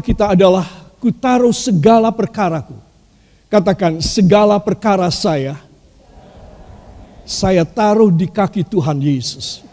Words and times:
kita 0.00 0.34
adalah 0.34 0.66
ku 0.98 1.14
taruh 1.14 1.54
segala 1.54 2.10
perkaraku. 2.10 2.74
Katakan 3.48 4.04
segala 4.04 4.60
perkara 4.60 5.08
saya, 5.08 5.56
saya 7.24 7.64
taruh 7.64 8.12
di 8.12 8.28
kaki 8.28 8.64
Tuhan 8.64 9.00
Yesus. 9.00 9.64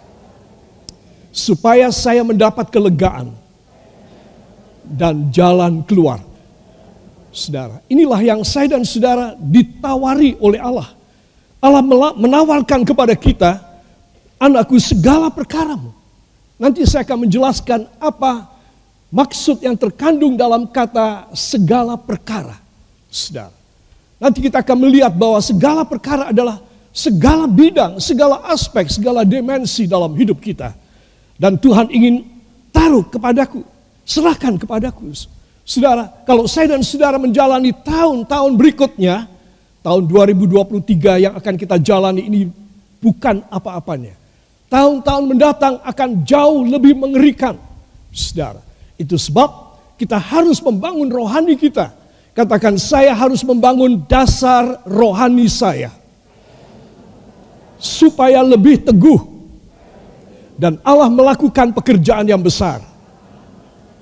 Supaya 1.36 1.92
saya 1.92 2.24
mendapat 2.24 2.72
kelegaan 2.72 3.36
dan 4.88 5.28
jalan 5.28 5.84
keluar. 5.84 6.24
Saudara, 7.36 7.84
inilah 7.92 8.24
yang 8.24 8.48
saya 8.48 8.80
dan 8.80 8.88
saudara 8.88 9.36
ditawari 9.36 10.40
oleh 10.40 10.56
Allah. 10.56 10.96
Allah 11.60 11.84
menawarkan 12.16 12.88
kepada 12.88 13.12
kita, 13.12 13.60
anakku 14.40 14.80
segala 14.80 15.28
perkaramu. 15.28 15.92
Nanti 16.56 16.88
saya 16.88 17.04
akan 17.04 17.28
menjelaskan 17.28 17.92
apa 18.00 18.55
maksud 19.16 19.64
yang 19.64 19.80
terkandung 19.80 20.36
dalam 20.36 20.68
kata 20.68 21.32
segala 21.32 21.96
perkara. 21.96 22.60
Saudara. 23.08 23.56
Nanti 24.20 24.44
kita 24.44 24.60
akan 24.60 24.78
melihat 24.84 25.16
bahwa 25.16 25.40
segala 25.40 25.88
perkara 25.88 26.36
adalah 26.36 26.60
segala 26.92 27.48
bidang, 27.48 28.00
segala 28.04 28.44
aspek, 28.52 28.92
segala 28.92 29.24
dimensi 29.24 29.88
dalam 29.88 30.12
hidup 30.16 30.44
kita. 30.44 30.76
Dan 31.36 31.56
Tuhan 31.60 31.92
ingin 31.92 32.24
taruh 32.72 33.08
kepadaku, 33.08 33.64
serahkan 34.04 34.60
kepadaku. 34.60 35.12
Saudara, 35.68 36.12
kalau 36.24 36.48
saya 36.48 36.76
dan 36.76 36.84
saudara 36.84 37.20
menjalani 37.20 37.72
tahun-tahun 37.72 38.52
berikutnya, 38.56 39.28
tahun 39.84 40.08
2023 40.08 41.24
yang 41.28 41.34
akan 41.36 41.56
kita 41.60 41.76
jalani 41.80 42.24
ini 42.28 42.48
bukan 43.04 43.44
apa-apanya. 43.52 44.16
Tahun-tahun 44.72 45.24
mendatang 45.28 45.76
akan 45.84 46.10
jauh 46.24 46.64
lebih 46.64 46.96
mengerikan. 46.96 47.60
Saudara, 48.16 48.64
itu 48.96 49.16
sebab 49.20 49.78
kita 49.96 50.20
harus 50.20 50.60
membangun 50.64 51.08
rohani 51.08 51.56
kita. 51.56 51.92
Katakan 52.36 52.76
saya 52.76 53.16
harus 53.16 53.40
membangun 53.48 54.04
dasar 54.12 54.84
rohani 54.84 55.48
saya 55.48 55.88
supaya 57.80 58.44
lebih 58.44 58.84
teguh 58.84 59.22
dan 60.60 60.80
Allah 60.84 61.08
melakukan 61.08 61.72
pekerjaan 61.72 62.28
yang 62.28 62.40
besar 62.44 62.84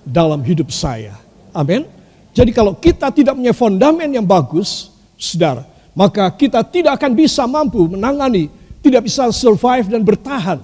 dalam 0.01 0.41
hidup 0.41 0.73
saya. 0.73 1.13
Amin. 1.53 1.85
Jadi 2.33 2.49
kalau 2.49 2.73
kita 2.73 3.13
tidak 3.13 3.37
punya 3.37 3.53
fondamen 3.53 4.09
yang 4.09 4.25
bagus, 4.25 4.89
saudara, 5.13 5.69
maka 5.93 6.25
kita 6.33 6.65
tidak 6.65 6.97
akan 6.97 7.13
bisa 7.13 7.45
mampu 7.45 7.85
menangani, 7.85 8.49
tidak 8.81 9.05
bisa 9.05 9.29
survive 9.29 9.85
dan 9.85 10.01
bertahan. 10.01 10.57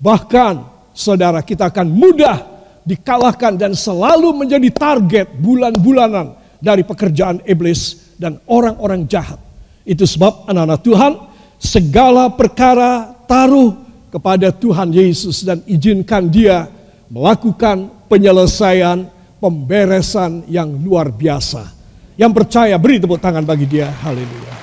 Bahkan, 0.00 0.54
saudara, 0.96 1.44
kita 1.44 1.68
akan 1.68 1.92
mudah 1.92 2.53
dikalahkan 2.84 3.56
dan 3.56 3.72
selalu 3.72 4.44
menjadi 4.44 4.68
target 4.70 5.26
bulan-bulanan 5.40 6.36
dari 6.60 6.84
pekerjaan 6.84 7.40
iblis 7.48 8.14
dan 8.20 8.38
orang-orang 8.46 9.08
jahat. 9.08 9.40
Itu 9.84 10.04
sebab 10.08 10.48
anak-anak 10.48 10.80
Tuhan, 10.80 11.12
segala 11.60 12.32
perkara 12.32 13.12
taruh 13.28 13.76
kepada 14.12 14.52
Tuhan 14.52 14.92
Yesus 14.94 15.42
dan 15.42 15.60
izinkan 15.66 16.28
dia 16.28 16.68
melakukan 17.10 17.90
penyelesaian 18.08 19.08
pemberesan 19.42 20.46
yang 20.48 20.72
luar 20.80 21.12
biasa. 21.12 21.72
Yang 22.14 22.32
percaya 22.32 22.78
beri 22.78 23.02
tepuk 23.02 23.18
tangan 23.18 23.42
bagi 23.42 23.66
dia. 23.66 23.90
Haleluya. 23.90 24.54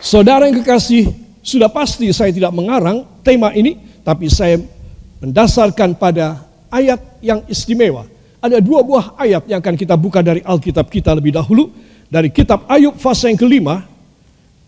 Saudara 0.00 0.48
yang 0.48 0.64
kekasih, 0.64 1.12
sudah 1.44 1.68
pasti 1.68 2.08
saya 2.14 2.32
tidak 2.32 2.54
mengarang 2.56 3.04
tema 3.20 3.52
ini, 3.52 3.76
tapi 4.00 4.32
saya 4.32 4.56
mendasarkan 5.22 5.98
pada 5.98 6.44
ayat 6.70 6.98
yang 7.22 7.42
istimewa. 7.50 8.06
Ada 8.38 8.62
dua 8.62 8.86
buah 8.86 9.18
ayat 9.18 9.50
yang 9.50 9.58
akan 9.58 9.74
kita 9.74 9.98
buka 9.98 10.22
dari 10.22 10.42
Alkitab 10.46 10.86
kita 10.86 11.14
lebih 11.14 11.34
dahulu. 11.34 11.70
Dari 12.08 12.32
kitab 12.32 12.64
Ayub 12.70 12.96
fase 12.96 13.28
yang 13.28 13.36
kelima, 13.36 13.84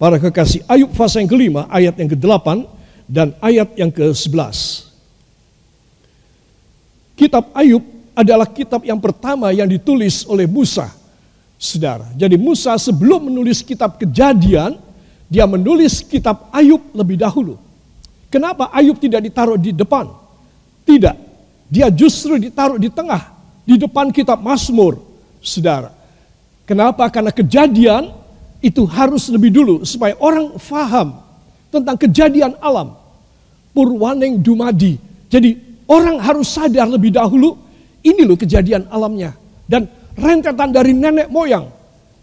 Para 0.01 0.17
kekasih 0.17 0.65
Ayub 0.65 0.97
pasal 0.97 1.29
yang 1.29 1.31
kelima, 1.37 1.69
ayat 1.69 1.93
yang 2.01 2.09
ke-8 2.09 2.65
dan 3.05 3.37
ayat 3.37 3.69
yang 3.77 3.93
ke-11. 3.93 4.89
Kitab 7.21 7.53
Ayub 7.53 7.85
adalah 8.17 8.49
kitab 8.49 8.81
yang 8.81 8.97
pertama 8.97 9.53
yang 9.53 9.69
ditulis 9.69 10.25
oleh 10.25 10.49
Musa. 10.49 10.89
Saudara, 11.61 12.09
jadi 12.17 12.41
Musa 12.41 12.73
sebelum 12.81 13.29
menulis 13.29 13.61
kitab 13.61 14.01
kejadian, 14.01 14.81
dia 15.29 15.45
menulis 15.45 16.01
kitab 16.01 16.49
Ayub 16.49 16.81
lebih 16.97 17.21
dahulu. 17.21 17.61
Kenapa 18.33 18.73
Ayub 18.73 18.97
tidak 18.97 19.21
ditaruh 19.21 19.61
di 19.61 19.77
depan? 19.77 20.09
Tidak, 20.91 21.17
dia 21.71 21.87
justru 21.95 22.35
ditaruh 22.35 22.75
di 22.75 22.91
tengah, 22.91 23.31
di 23.63 23.79
depan 23.79 24.11
kitab 24.11 24.43
Mazmur, 24.43 24.99
saudara. 25.39 25.95
Kenapa? 26.67 27.07
Karena 27.15 27.31
kejadian 27.31 28.11
itu 28.59 28.83
harus 28.91 29.31
lebih 29.31 29.55
dulu 29.55 29.87
supaya 29.87 30.19
orang 30.19 30.59
faham 30.59 31.23
tentang 31.71 31.95
kejadian 31.95 32.59
alam. 32.59 32.99
Purwaneng 33.71 34.43
Dumadi. 34.43 34.99
Jadi 35.31 35.55
orang 35.87 36.19
harus 36.19 36.51
sadar 36.51 36.91
lebih 36.91 37.15
dahulu 37.15 37.55
ini 38.03 38.27
loh 38.27 38.35
kejadian 38.35 38.91
alamnya. 38.91 39.39
Dan 39.71 39.87
rentetan 40.19 40.75
dari 40.75 40.91
nenek 40.91 41.31
moyang. 41.31 41.71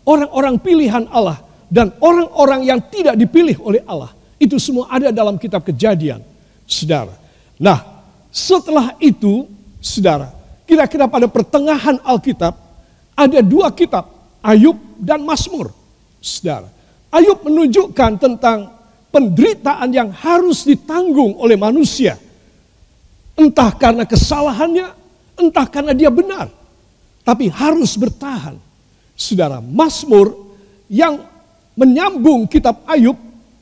Orang-orang 0.03 0.59
pilihan 0.59 1.07
Allah 1.07 1.39
dan 1.72 1.95
orang-orang 2.03 2.67
yang 2.67 2.79
tidak 2.91 3.16
dipilih 3.16 3.63
oleh 3.63 3.79
Allah. 3.88 4.11
Itu 4.35 4.59
semua 4.59 4.91
ada 4.91 5.07
dalam 5.16 5.39
kitab 5.39 5.63
kejadian. 5.63 6.19
Saudara. 6.67 7.16
Nah 7.63 7.97
setelah 8.37 8.93
itu 9.01 9.49
saudara. 9.81 10.29
Kira-kira 10.69 11.09
pada 11.09 11.25
pertengahan 11.25 11.97
Alkitab 12.05 12.53
ada 13.17 13.39
dua 13.41 13.73
kitab. 13.73 14.13
Ayub 14.45 14.77
dan 15.01 15.25
Mazmur. 15.25 15.73
Saudara, 16.21 16.69
Ayub 17.09 17.41
menunjukkan 17.41 18.21
tentang 18.21 18.69
penderitaan 19.09 19.89
yang 19.89 20.13
harus 20.13 20.63
ditanggung 20.63 21.35
oleh 21.41 21.57
manusia. 21.57 22.15
Entah 23.33 23.73
karena 23.73 24.05
kesalahannya, 24.05 24.87
entah 25.35 25.67
karena 25.67 25.91
dia 25.97 26.13
benar. 26.13 26.47
Tapi 27.25 27.49
harus 27.51 27.97
bertahan. 27.97 28.55
Saudara, 29.17 29.59
Mazmur 29.59 30.31
yang 30.87 31.25
menyambung 31.75 32.47
kitab 32.47 32.85
Ayub, 32.87 33.17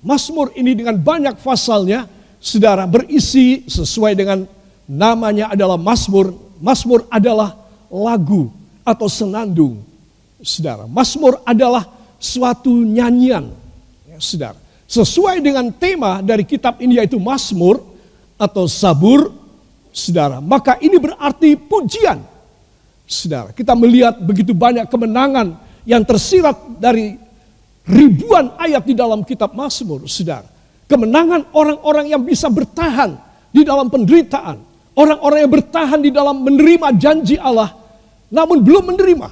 Mazmur 0.06 0.54
ini 0.54 0.78
dengan 0.78 1.00
banyak 1.00 1.40
pasalnya, 1.42 2.06
saudara 2.38 2.86
berisi 2.86 3.66
sesuai 3.66 4.14
dengan 4.14 4.46
namanya 4.90 5.52
adalah 5.52 5.78
Mazmur. 5.78 6.34
Mazmur 6.62 7.06
adalah 7.12 7.58
lagu 7.90 8.50
atau 8.86 9.08
senandung. 9.10 9.82
Saudara, 10.46 10.86
Mazmur 10.86 11.42
adalah 11.42 11.90
suatu 12.22 12.72
nyanyian. 12.86 13.50
Ya, 14.06 14.18
saudara. 14.22 14.58
Sesuai 14.86 15.42
dengan 15.42 15.74
tema 15.74 16.22
dari 16.22 16.46
kitab 16.46 16.78
ini 16.78 17.02
yaitu 17.02 17.18
Mazmur 17.18 17.82
atau 18.38 18.70
Sabur, 18.70 19.34
saudara. 19.90 20.38
Maka 20.38 20.78
ini 20.78 21.02
berarti 21.02 21.58
pujian. 21.58 22.22
Saudara, 23.10 23.50
kita 23.54 23.74
melihat 23.74 24.18
begitu 24.22 24.54
banyak 24.54 24.86
kemenangan 24.90 25.58
yang 25.86 26.02
tersirat 26.06 26.58
dari 26.78 27.18
ribuan 27.86 28.54
ayat 28.58 28.86
di 28.86 28.94
dalam 28.98 29.22
kitab 29.26 29.54
Mazmur, 29.54 30.06
saudara. 30.10 30.50
Kemenangan 30.86 31.50
orang-orang 31.54 32.14
yang 32.14 32.22
bisa 32.22 32.46
bertahan 32.46 33.18
di 33.50 33.66
dalam 33.66 33.90
penderitaan. 33.90 34.75
Orang-orang 34.96 35.44
yang 35.44 35.54
bertahan 35.54 36.00
di 36.00 36.12
dalam 36.12 36.40
menerima 36.40 36.96
janji 36.96 37.36
Allah, 37.36 37.76
namun 38.32 38.64
belum 38.64 38.96
menerima. 38.96 39.28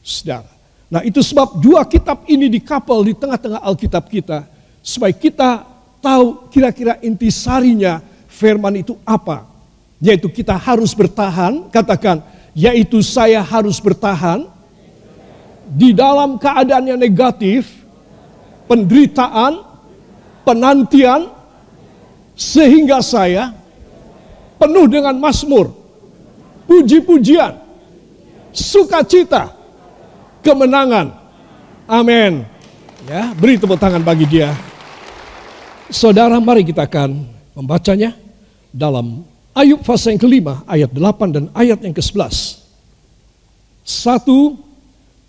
Saudara, 0.00 0.56
Nah 0.86 1.02
itu 1.02 1.18
sebab 1.18 1.58
dua 1.58 1.82
kitab 1.82 2.22
ini 2.30 2.46
dikapal 2.46 3.02
di 3.02 3.14
tengah-tengah 3.14 3.58
Alkitab 3.58 4.06
kita. 4.06 4.46
Supaya 4.86 5.10
kita 5.10 5.66
tahu 5.98 6.46
kira-kira 6.54 7.02
intisarinya 7.02 7.98
firman 8.30 8.78
itu 8.78 8.94
apa. 9.02 9.50
Yaitu 9.98 10.30
kita 10.30 10.54
harus 10.54 10.94
bertahan, 10.94 11.66
katakan, 11.74 12.22
yaitu 12.54 13.02
saya 13.02 13.42
harus 13.42 13.82
bertahan 13.82 14.46
di 15.66 15.90
dalam 15.90 16.38
keadaan 16.38 16.86
yang 16.86 17.00
negatif, 17.00 17.66
penderitaan, 18.70 19.66
penantian, 20.46 21.26
sehingga 22.38 23.02
saya 23.02 23.50
penuh 24.56 24.86
dengan 24.88 25.16
masmur, 25.16 25.72
puji-pujian, 26.68 27.56
sukacita, 28.52 29.52
kemenangan. 30.44 31.12
Amin. 31.86 32.42
Ya, 33.06 33.30
beri 33.36 33.60
tepuk 33.60 33.78
tangan 33.78 34.02
bagi 34.02 34.26
dia. 34.26 34.50
Saudara, 35.86 36.42
mari 36.42 36.66
kita 36.66 36.90
akan 36.90 37.22
membacanya 37.54 38.10
dalam 38.74 39.22
Ayub 39.56 39.80
pasal 39.80 40.12
yang 40.12 40.20
kelima, 40.20 40.60
ayat 40.68 40.92
8 40.92 41.32
dan 41.32 41.44
ayat 41.56 41.80
yang 41.80 41.96
ke-11. 41.96 42.60
Satu, 43.80 44.52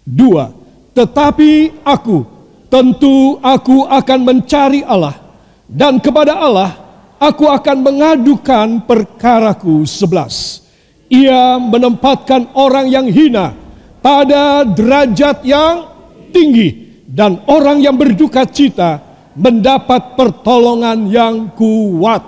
dua. 0.04 0.52
Tetapi 0.92 1.80
aku, 1.80 2.28
tentu 2.68 3.40
aku 3.40 3.88
akan 3.88 4.20
mencari 4.28 4.84
Allah. 4.84 5.16
Dan 5.64 6.04
kepada 6.04 6.36
Allah, 6.36 6.76
aku 7.18 7.50
akan 7.50 7.78
mengadukan 7.82 8.82
perkaraku 8.86 9.84
sebelas. 9.86 10.66
Ia 11.08 11.58
menempatkan 11.58 12.52
orang 12.54 12.92
yang 12.92 13.08
hina 13.08 13.56
pada 14.04 14.68
derajat 14.68 15.44
yang 15.48 15.88
tinggi 16.36 17.00
dan 17.08 17.40
orang 17.48 17.80
yang 17.80 17.96
berduka 17.96 18.44
cita 18.44 19.00
mendapat 19.38 20.20
pertolongan 20.20 21.08
yang 21.08 21.48
kuat. 21.56 22.20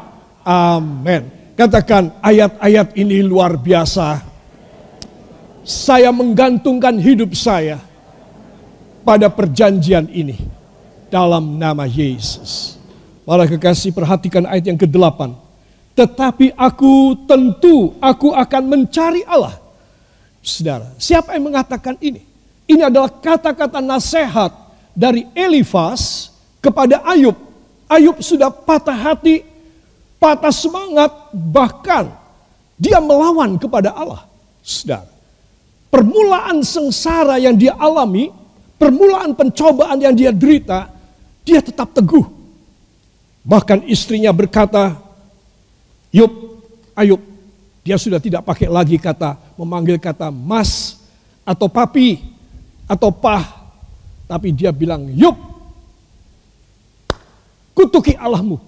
Amin. 0.48 1.28
Katakan 1.60 2.16
ayat-ayat 2.24 2.96
ini 2.96 3.20
luar 3.20 3.60
biasa. 3.60 4.24
Saya 5.68 6.10
menggantungkan 6.16 6.96
hidup 6.98 7.36
saya 7.36 7.78
pada 9.04 9.28
perjanjian 9.28 10.08
ini 10.08 10.40
dalam 11.12 11.60
nama 11.60 11.84
Yesus. 11.84 12.79
Para 13.30 13.46
kekasih 13.46 13.94
perhatikan 13.94 14.42
ayat 14.50 14.74
yang 14.74 14.80
ke-8. 14.82 15.38
Tetapi 15.94 16.58
aku 16.58 17.14
tentu 17.30 17.94
aku 18.02 18.34
akan 18.34 18.64
mencari 18.66 19.22
Allah. 19.30 19.54
Saudara, 20.42 20.90
siapa 20.98 21.38
yang 21.38 21.54
mengatakan 21.54 21.94
ini? 22.02 22.26
Ini 22.66 22.90
adalah 22.90 23.14
kata-kata 23.14 23.86
nasihat 23.86 24.50
dari 24.98 25.30
Elifas 25.38 26.34
kepada 26.58 27.06
Ayub. 27.06 27.38
Ayub 27.86 28.18
sudah 28.18 28.50
patah 28.50 28.98
hati, 28.98 29.46
patah 30.18 30.50
semangat, 30.50 31.14
bahkan 31.30 32.10
dia 32.82 32.98
melawan 32.98 33.62
kepada 33.62 33.94
Allah. 33.94 34.26
Saudara, 34.66 35.06
permulaan 35.94 36.66
sengsara 36.66 37.38
yang 37.38 37.54
dia 37.54 37.78
alami, 37.78 38.34
permulaan 38.82 39.38
pencobaan 39.38 40.02
yang 40.02 40.18
dia 40.18 40.34
derita, 40.34 40.90
dia 41.46 41.62
tetap 41.62 41.94
teguh. 41.94 42.39
Bahkan 43.44 43.88
istrinya 43.88 44.30
berkata, 44.36 45.00
Yub, 46.12 46.32
Ayub, 46.98 47.22
dia 47.86 47.96
sudah 47.96 48.20
tidak 48.20 48.44
pakai 48.44 48.68
lagi 48.68 49.00
kata 49.00 49.40
memanggil 49.56 49.98
kata 49.98 50.30
mas 50.30 51.00
atau 51.48 51.66
papi 51.72 52.22
atau 52.86 53.10
pah, 53.10 53.72
tapi 54.28 54.52
dia 54.52 54.70
bilang 54.70 55.08
Yub, 55.14 55.38
kutuki 57.74 58.14
Allahmu 58.20 58.60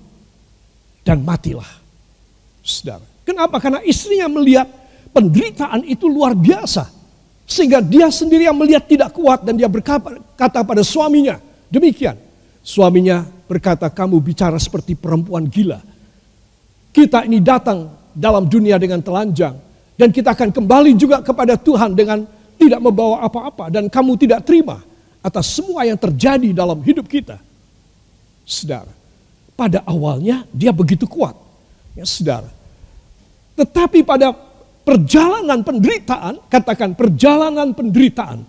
dan 1.03 1.19
matilah. 1.21 1.67
Saudara, 2.61 3.03
kenapa? 3.25 3.57
Karena 3.59 3.81
istrinya 3.83 4.29
melihat 4.31 4.69
penderitaan 5.11 5.83
itu 5.83 6.07
luar 6.07 6.37
biasa. 6.37 6.87
Sehingga 7.43 7.83
dia 7.83 8.07
sendiri 8.07 8.47
yang 8.47 8.55
melihat 8.55 8.87
tidak 8.87 9.11
kuat 9.11 9.43
dan 9.43 9.59
dia 9.59 9.67
berkata 9.67 10.63
pada 10.63 10.83
suaminya, 10.87 11.35
demikian. 11.67 12.15
Suaminya 12.61 13.25
berkata, 13.49 13.89
kamu 13.89 14.21
bicara 14.21 14.57
seperti 14.61 14.93
perempuan 14.93 15.49
gila 15.49 15.81
kita 16.91 17.23
ini 17.23 17.39
datang 17.39 17.87
dalam 18.11 18.45
dunia 18.51 18.75
dengan 18.75 18.99
telanjang. 18.99 19.55
Dan 19.95 20.11
kita 20.11 20.35
akan 20.35 20.51
kembali 20.51 20.91
juga 20.99 21.23
kepada 21.23 21.55
Tuhan 21.55 21.95
dengan 21.95 22.27
tidak 22.59 22.79
membawa 22.83 23.23
apa-apa. 23.23 23.71
Dan 23.71 23.87
kamu 23.87 24.19
tidak 24.19 24.43
terima 24.43 24.83
atas 25.23 25.55
semua 25.55 25.87
yang 25.87 25.95
terjadi 25.95 26.51
dalam 26.51 26.83
hidup 26.83 27.07
kita. 27.07 27.39
Saudara, 28.43 28.91
pada 29.55 29.79
awalnya 29.87 30.43
dia 30.51 30.75
begitu 30.75 31.07
kuat. 31.07 31.31
Ya 31.95 32.03
saudara. 32.03 32.51
Tetapi 33.55 34.03
pada 34.03 34.35
perjalanan 34.83 35.63
penderitaan, 35.63 36.43
katakan 36.51 36.91
perjalanan 36.91 37.71
penderitaan. 37.71 38.43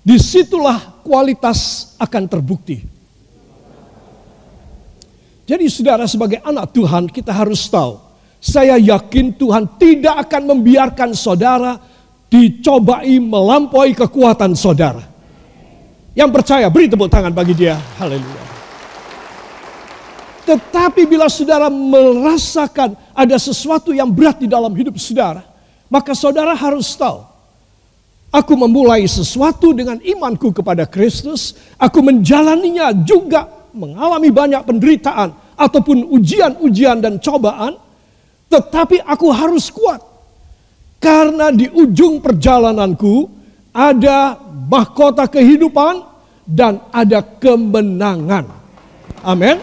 Di 0.00 0.16
situlah 0.16 1.04
kualitas 1.04 1.92
akan 2.00 2.24
terbukti. 2.24 2.80
Jadi 5.44 5.66
saudara 5.66 6.06
sebagai 6.06 6.40
anak 6.40 6.72
Tuhan 6.72 7.10
kita 7.10 7.34
harus 7.34 7.66
tahu. 7.66 7.98
Saya 8.40 8.80
yakin 8.80 9.36
Tuhan 9.36 9.76
tidak 9.76 10.28
akan 10.28 10.56
membiarkan 10.56 11.12
saudara 11.12 11.76
dicobai 12.30 13.18
melampaui 13.20 13.92
kekuatan 13.92 14.56
saudara. 14.56 15.04
Yang 16.14 16.30
percaya 16.40 16.66
beri 16.72 16.86
tepuk 16.88 17.10
tangan 17.10 17.34
bagi 17.34 17.52
dia. 17.52 17.76
Haleluya. 17.98 18.44
Tetapi 20.50 21.06
bila 21.06 21.30
saudara 21.30 21.70
merasakan 21.70 22.98
ada 23.14 23.36
sesuatu 23.38 23.94
yang 23.94 24.10
berat 24.10 24.42
di 24.42 24.50
dalam 24.50 24.74
hidup 24.74 24.98
saudara, 24.98 25.46
maka 25.86 26.10
saudara 26.10 26.58
harus 26.58 26.90
tahu. 26.98 27.29
Aku 28.30 28.54
memulai 28.54 29.10
sesuatu 29.10 29.74
dengan 29.74 29.98
imanku 29.98 30.54
kepada 30.54 30.86
Kristus, 30.86 31.58
aku 31.74 31.98
menjalaninya 31.98 32.94
juga 33.02 33.50
mengalami 33.74 34.30
banyak 34.30 34.62
penderitaan 34.62 35.34
ataupun 35.58 36.06
ujian-ujian 36.14 37.02
dan 37.02 37.18
cobaan, 37.18 37.74
tetapi 38.46 39.02
aku 39.02 39.34
harus 39.34 39.66
kuat. 39.74 39.98
Karena 41.02 41.50
di 41.50 41.66
ujung 41.74 42.22
perjalananku 42.22 43.26
ada 43.74 44.38
mahkota 44.70 45.26
kehidupan 45.26 46.06
dan 46.46 46.86
ada 46.94 47.26
kemenangan. 47.26 48.46
Amin. 49.26 49.58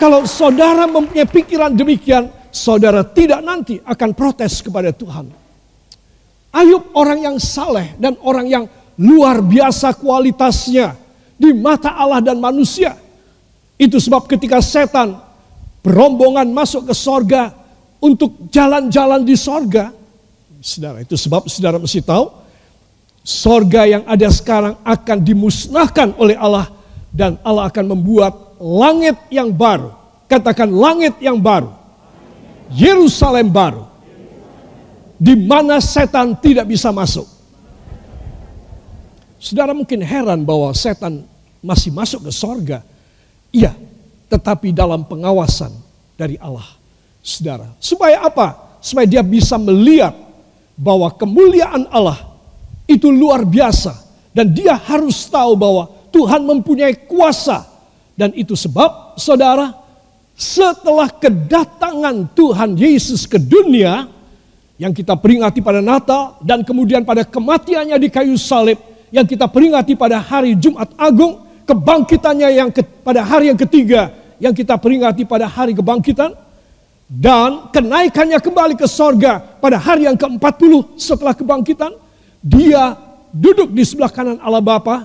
Kalau 0.00 0.24
saudara 0.26 0.90
mempunyai 0.90 1.28
pikiran 1.28 1.70
demikian, 1.70 2.32
saudara 2.50 3.06
tidak 3.06 3.44
nanti 3.46 3.78
akan 3.84 4.10
protes 4.16 4.58
kepada 4.64 4.90
Tuhan. 4.90 5.39
Ayub 6.50 6.90
orang 6.98 7.30
yang 7.30 7.36
saleh 7.38 7.94
dan 7.94 8.18
orang 8.26 8.46
yang 8.50 8.64
luar 8.98 9.38
biasa 9.38 9.94
kualitasnya 9.96 10.98
di 11.38 11.54
mata 11.54 11.94
Allah 11.94 12.20
dan 12.20 12.36
manusia. 12.42 12.98
Itu 13.80 13.96
sebab 13.96 14.28
ketika 14.28 14.60
setan 14.60 15.16
berombongan 15.80 16.50
masuk 16.52 16.90
ke 16.90 16.94
sorga 16.94 17.54
untuk 18.02 18.50
jalan-jalan 18.52 19.24
di 19.24 19.36
sorga. 19.36 19.88
Saudara, 20.60 21.00
itu 21.00 21.16
sebab 21.16 21.48
saudara 21.48 21.80
mesti 21.80 22.04
tahu. 22.04 22.28
Sorga 23.24 23.88
yang 23.88 24.04
ada 24.04 24.28
sekarang 24.28 24.76
akan 24.84 25.18
dimusnahkan 25.24 26.16
oleh 26.20 26.36
Allah. 26.36 26.68
Dan 27.10 27.40
Allah 27.42 27.66
akan 27.66 27.96
membuat 27.96 28.60
langit 28.60 29.16
yang 29.32 29.50
baru. 29.50 29.90
Katakan 30.30 30.70
langit 30.70 31.18
yang 31.18 31.40
baru. 31.40 31.72
Yerusalem 32.70 33.50
baru. 33.50 33.89
Di 35.20 35.36
mana 35.36 35.76
setan 35.84 36.32
tidak 36.40 36.64
bisa 36.72 36.88
masuk. 36.88 37.28
Saudara 39.36 39.76
mungkin 39.76 40.00
heran 40.00 40.40
bahwa 40.48 40.72
setan 40.72 41.28
masih 41.60 41.92
masuk 41.92 42.24
ke 42.24 42.32
sorga. 42.32 42.80
Iya, 43.52 43.76
tetapi 44.32 44.72
dalam 44.72 45.04
pengawasan 45.04 45.72
dari 46.16 46.40
Allah. 46.40 46.64
Saudara, 47.20 47.68
supaya 47.76 48.24
apa? 48.24 48.80
Supaya 48.80 49.04
dia 49.04 49.20
bisa 49.20 49.60
melihat 49.60 50.16
bahwa 50.72 51.12
kemuliaan 51.12 51.84
Allah 51.92 52.16
itu 52.88 53.12
luar 53.12 53.44
biasa. 53.44 54.08
Dan 54.32 54.56
dia 54.56 54.78
harus 54.78 55.28
tahu 55.28 55.52
bahwa 55.52 55.90
Tuhan 56.08 56.40
mempunyai 56.48 57.04
kuasa. 57.04 57.66
Dan 58.16 58.32
itu 58.32 58.56
sebab 58.56 59.20
saudara, 59.20 59.72
setelah 60.36 61.08
kedatangan 61.12 62.32
Tuhan 62.32 62.76
Yesus 62.76 63.28
ke 63.28 63.36
dunia, 63.36 64.08
yang 64.80 64.96
kita 64.96 65.12
peringati 65.12 65.60
pada 65.60 65.84
Natal 65.84 66.40
dan 66.40 66.64
kemudian 66.64 67.04
pada 67.04 67.20
kematiannya 67.20 68.00
di 68.00 68.08
kayu 68.08 68.40
salib 68.40 68.80
yang 69.12 69.28
kita 69.28 69.44
peringati 69.44 69.92
pada 69.92 70.16
hari 70.16 70.56
Jumat 70.56 70.88
Agung 70.96 71.44
kebangkitannya 71.68 72.48
yang 72.48 72.72
ke, 72.72 72.80
pada 73.04 73.20
hari 73.20 73.52
yang 73.52 73.60
ketiga 73.60 74.08
yang 74.40 74.56
kita 74.56 74.80
peringati 74.80 75.28
pada 75.28 75.44
hari 75.44 75.76
kebangkitan 75.76 76.32
dan 77.12 77.68
kenaikannya 77.68 78.40
kembali 78.40 78.80
ke 78.80 78.88
sorga 78.88 79.36
pada 79.60 79.76
hari 79.76 80.08
yang 80.08 80.16
ke-40 80.16 80.96
setelah 80.96 81.36
kebangkitan 81.36 81.92
dia 82.40 82.96
duduk 83.36 83.76
di 83.76 83.84
sebelah 83.84 84.08
kanan 84.08 84.40
Allah 84.40 84.64
Bapa 84.64 85.04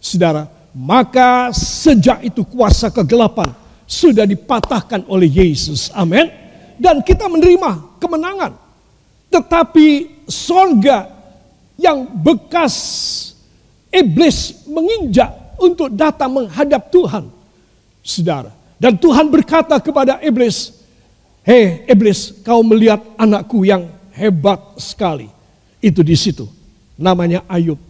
saudara. 0.00 0.48
Maka 0.72 1.52
sejak 1.52 2.24
itu 2.24 2.40
kuasa 2.46 2.88
kegelapan 2.88 3.52
sudah 3.84 4.24
dipatahkan 4.24 5.04
oleh 5.10 5.28
Yesus. 5.28 5.92
Amin. 5.92 6.30
Dan 6.80 7.02
kita 7.04 7.26
menerima 7.26 8.00
kemenangan 8.00 8.69
tetapi 9.30 10.20
sorga 10.26 11.06
yang 11.78 12.04
bekas 12.04 12.74
iblis 13.88 14.66
menginjak 14.66 15.32
untuk 15.56 15.88
datang 15.94 16.34
menghadap 16.34 16.90
Tuhan. 16.90 17.30
Saudara. 18.02 18.50
Dan 18.80 18.96
Tuhan 18.96 19.28
berkata 19.28 19.76
kepada 19.78 20.18
iblis, 20.24 20.72
Hei 21.44 21.84
iblis, 21.88 22.32
kau 22.44 22.60
melihat 22.60 23.00
anakku 23.16 23.64
yang 23.64 23.88
hebat 24.12 24.60
sekali. 24.76 25.28
Itu 25.80 26.04
di 26.04 26.16
situ. 26.16 26.44
Namanya 27.00 27.44
Ayub. 27.48 27.80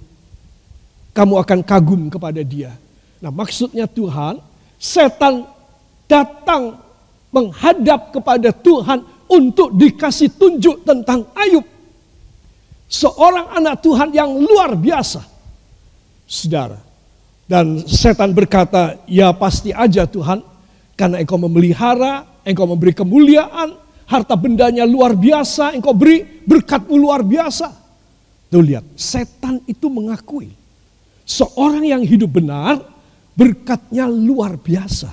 Kamu 1.10 1.34
akan 1.42 1.60
kagum 1.66 2.06
kepada 2.06 2.42
dia. 2.46 2.74
Nah 3.18 3.34
maksudnya 3.34 3.90
Tuhan, 3.90 4.38
setan 4.78 5.46
datang 6.06 6.78
menghadap 7.30 8.14
kepada 8.14 8.50
Tuhan 8.54 9.02
untuk 9.30 9.78
dikasih 9.78 10.34
tunjuk 10.34 10.82
tentang 10.82 11.30
Ayub. 11.38 11.62
Seorang 12.90 13.54
anak 13.54 13.78
Tuhan 13.86 14.10
yang 14.10 14.34
luar 14.34 14.74
biasa. 14.74 15.22
Saudara, 16.26 16.78
dan 17.46 17.82
setan 17.86 18.30
berkata, 18.34 18.98
ya 19.06 19.30
pasti 19.34 19.74
aja 19.74 20.06
Tuhan, 20.06 20.42
karena 20.94 21.22
engkau 21.22 21.38
memelihara, 21.38 22.42
engkau 22.46 22.66
memberi 22.66 22.94
kemuliaan, 22.94 23.74
harta 24.06 24.34
bendanya 24.34 24.86
luar 24.86 25.14
biasa, 25.14 25.74
engkau 25.74 25.94
beri 25.94 26.22
berkatmu 26.22 26.94
luar 26.94 27.22
biasa. 27.26 27.66
Tuh 28.50 28.62
lihat, 28.62 28.82
setan 28.98 29.62
itu 29.66 29.86
mengakui 29.86 30.50
seorang 31.22 31.86
yang 31.86 32.02
hidup 32.02 32.42
benar 32.42 32.82
berkatnya 33.38 34.10
luar 34.10 34.58
biasa. 34.58 35.10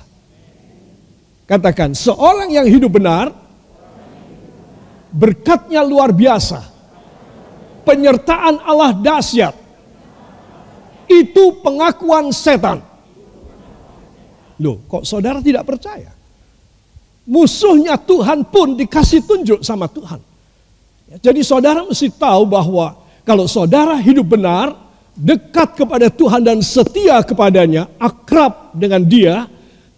Katakan, 1.46 1.94
seorang 1.94 2.50
yang 2.50 2.66
hidup 2.66 2.90
benar 2.98 3.30
berkatnya 5.12 5.84
luar 5.84 6.12
biasa. 6.12 6.60
Penyertaan 7.84 8.60
Allah 8.64 8.92
dahsyat. 8.92 9.56
Itu 11.08 11.64
pengakuan 11.64 12.28
setan. 12.30 12.84
Loh, 14.60 14.84
kok 14.84 15.08
saudara 15.08 15.40
tidak 15.40 15.64
percaya? 15.64 16.12
Musuhnya 17.24 17.96
Tuhan 17.96 18.44
pun 18.48 18.76
dikasih 18.76 19.24
tunjuk 19.24 19.60
sama 19.64 19.88
Tuhan. 19.88 20.20
Ya, 21.08 21.16
jadi 21.32 21.40
saudara 21.40 21.84
mesti 21.84 22.12
tahu 22.12 22.44
bahwa 22.44 23.00
kalau 23.24 23.48
saudara 23.48 23.96
hidup 23.96 24.36
benar, 24.36 24.76
dekat 25.16 25.76
kepada 25.76 26.12
Tuhan 26.12 26.44
dan 26.44 26.60
setia 26.60 27.20
kepadanya, 27.24 27.88
akrab 27.96 28.72
dengan 28.76 29.00
dia, 29.00 29.48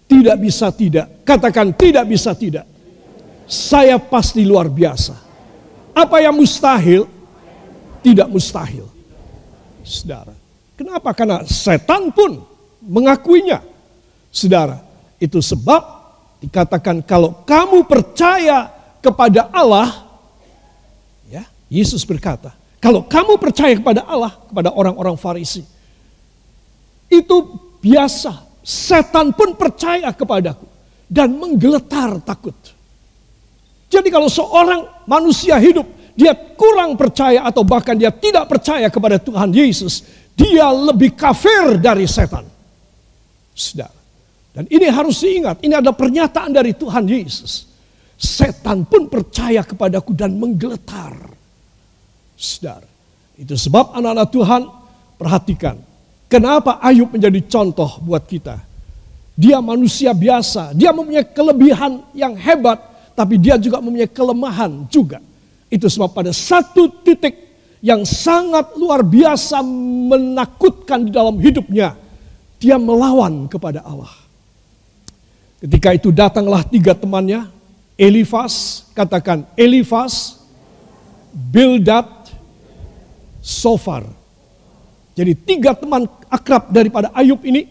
tidak 0.07 0.37
bisa 0.38 0.71
tidak. 0.71 1.07
Katakan 1.26 1.75
tidak 1.75 2.07
bisa 2.07 2.35
tidak. 2.35 2.70
Saya 3.50 3.99
pasti 3.99 4.47
luar 4.47 4.71
biasa. 4.71 5.19
Apa 5.90 6.23
yang 6.23 6.38
mustahil, 6.38 7.11
tidak 7.99 8.30
mustahil. 8.30 8.87
Saudara, 9.83 10.30
kenapa? 10.78 11.11
Karena 11.11 11.42
setan 11.42 12.14
pun 12.14 12.47
mengakuinya. 12.78 13.59
Saudara, 14.30 14.78
itu 15.19 15.42
sebab 15.42 15.83
dikatakan 16.38 17.02
kalau 17.02 17.42
kamu 17.42 17.90
percaya 17.90 18.71
kepada 19.02 19.50
Allah, 19.50 20.07
ya, 21.26 21.42
Yesus 21.66 22.07
berkata, 22.07 22.54
kalau 22.78 23.02
kamu 23.02 23.35
percaya 23.35 23.75
kepada 23.75 24.07
Allah, 24.07 24.30
kepada 24.47 24.71
orang-orang 24.71 25.19
Farisi, 25.19 25.66
itu 27.11 27.37
biasa. 27.83 28.47
Setan 28.62 29.35
pun 29.35 29.59
percaya 29.59 30.14
kepadaku 30.14 30.69
dan 31.11 31.35
menggeletar 31.35 32.23
takut. 32.23 32.54
Jadi 33.90 34.09
kalau 34.09 34.30
seorang 34.30 35.04
manusia 35.11 35.59
hidup, 35.59 36.14
dia 36.14 36.30
kurang 36.54 36.94
percaya 36.94 37.42
atau 37.42 37.66
bahkan 37.66 37.99
dia 37.99 38.14
tidak 38.14 38.47
percaya 38.47 38.87
kepada 38.87 39.18
Tuhan 39.18 39.50
Yesus, 39.50 40.06
dia 40.38 40.70
lebih 40.70 41.18
kafir 41.18 41.82
dari 41.82 42.06
setan. 42.06 42.47
Saudara. 43.50 43.99
Dan 44.50 44.66
ini 44.70 44.87
harus 44.90 45.23
diingat, 45.23 45.62
ini 45.62 45.75
ada 45.75 45.90
pernyataan 45.94 46.50
dari 46.50 46.75
Tuhan 46.75 47.06
Yesus. 47.06 47.66
Setan 48.20 48.87
pun 48.87 49.06
percaya 49.06 49.62
kepadaku 49.66 50.14
dan 50.14 50.35
menggeletar. 50.38 51.14
Saudara, 52.35 52.87
itu 53.38 53.54
sebab 53.54 53.94
anak-anak 53.94 54.28
Tuhan 54.30 54.62
perhatikan. 55.18 55.76
Kenapa 56.30 56.78
Ayub 56.78 57.11
menjadi 57.11 57.40
contoh 57.47 57.99
buat 58.02 58.23
kita? 58.26 58.59
Dia 59.35 59.59
manusia 59.64 60.12
biasa, 60.12 60.76
dia 60.76 60.92
mempunyai 60.92 61.26
kelebihan 61.32 62.04
yang 62.12 62.37
hebat, 62.37 62.89
tapi 63.21 63.37
dia 63.37 63.61
juga 63.61 63.85
mempunyai 63.85 64.09
kelemahan 64.09 64.89
juga. 64.89 65.21
Itu 65.69 65.93
sebab 65.93 66.17
pada 66.17 66.33
satu 66.33 66.89
titik 67.05 67.37
yang 67.85 68.00
sangat 68.09 68.73
luar 68.81 69.05
biasa 69.05 69.61
menakutkan 70.09 71.05
di 71.05 71.12
dalam 71.12 71.37
hidupnya, 71.37 72.00
dia 72.57 72.81
melawan 72.81 73.45
kepada 73.45 73.85
Allah. 73.85 74.09
Ketika 75.61 75.93
itu 75.93 76.09
datanglah 76.09 76.65
tiga 76.65 76.97
temannya, 76.97 77.45
Elifas, 78.00 78.89
katakan 78.97 79.45
Elifas, 79.53 80.41
Bildad, 81.29 82.09
Sofar. 83.45 84.09
Jadi 85.12 85.37
tiga 85.37 85.77
teman 85.77 86.09
akrab 86.33 86.73
daripada 86.73 87.12
Ayub 87.12 87.45
ini, 87.45 87.69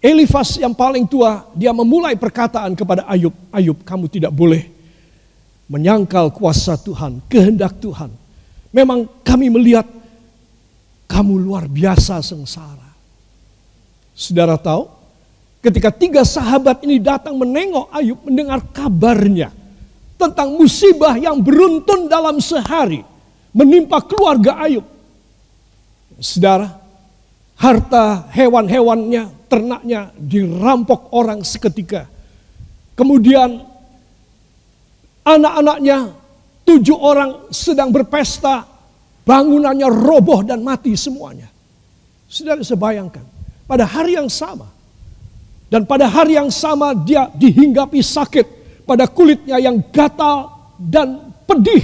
Elifas 0.00 0.56
yang 0.56 0.72
paling 0.72 1.04
tua, 1.04 1.44
dia 1.52 1.76
memulai 1.76 2.16
perkataan 2.16 2.72
kepada 2.72 3.04
Ayub, 3.04 3.36
Ayub 3.52 3.76
kamu 3.84 4.08
tidak 4.08 4.32
boleh 4.32 4.75
menyangkal 5.66 6.30
kuasa 6.30 6.78
Tuhan, 6.78 7.22
kehendak 7.26 7.78
Tuhan. 7.82 8.10
Memang 8.70 9.06
kami 9.26 9.50
melihat 9.50 9.86
kamu 11.06 11.38
luar 11.38 11.66
biasa 11.70 12.22
sengsara. 12.22 12.90
Saudara 14.16 14.56
tahu, 14.56 14.96
Ketika 15.66 15.90
tiga 15.90 16.22
sahabat 16.22 16.86
ini 16.86 17.02
datang 17.02 17.34
menengok 17.34 17.90
Ayub, 17.90 18.22
mendengar 18.22 18.62
kabarnya 18.70 19.50
tentang 20.14 20.54
musibah 20.54 21.18
yang 21.18 21.42
beruntun 21.42 22.06
dalam 22.06 22.38
sehari 22.38 23.02
menimpa 23.50 23.98
keluarga 24.06 24.62
Ayub. 24.62 24.86
Saudara, 26.22 26.70
harta 27.58 28.30
hewan-hewannya, 28.30 29.26
ternaknya 29.50 30.14
dirampok 30.14 31.10
orang 31.10 31.42
seketika. 31.42 32.06
Kemudian 32.94 33.66
anak-anaknya, 35.26 36.14
tujuh 36.62 36.94
orang 36.94 37.50
sedang 37.50 37.90
berpesta, 37.90 38.62
bangunannya 39.26 39.90
roboh 39.90 40.46
dan 40.46 40.62
mati 40.62 40.94
semuanya. 40.94 41.50
Saudara 42.30 42.62
sebayangkan, 42.62 43.26
pada 43.66 43.82
hari 43.82 44.14
yang 44.14 44.30
sama, 44.30 44.70
dan 45.66 45.82
pada 45.82 46.06
hari 46.06 46.38
yang 46.38 46.46
sama 46.48 46.94
dia 46.94 47.26
dihinggapi 47.34 47.98
sakit 47.98 48.46
pada 48.86 49.10
kulitnya 49.10 49.58
yang 49.58 49.82
gatal 49.90 50.70
dan 50.78 51.34
pedih. 51.42 51.82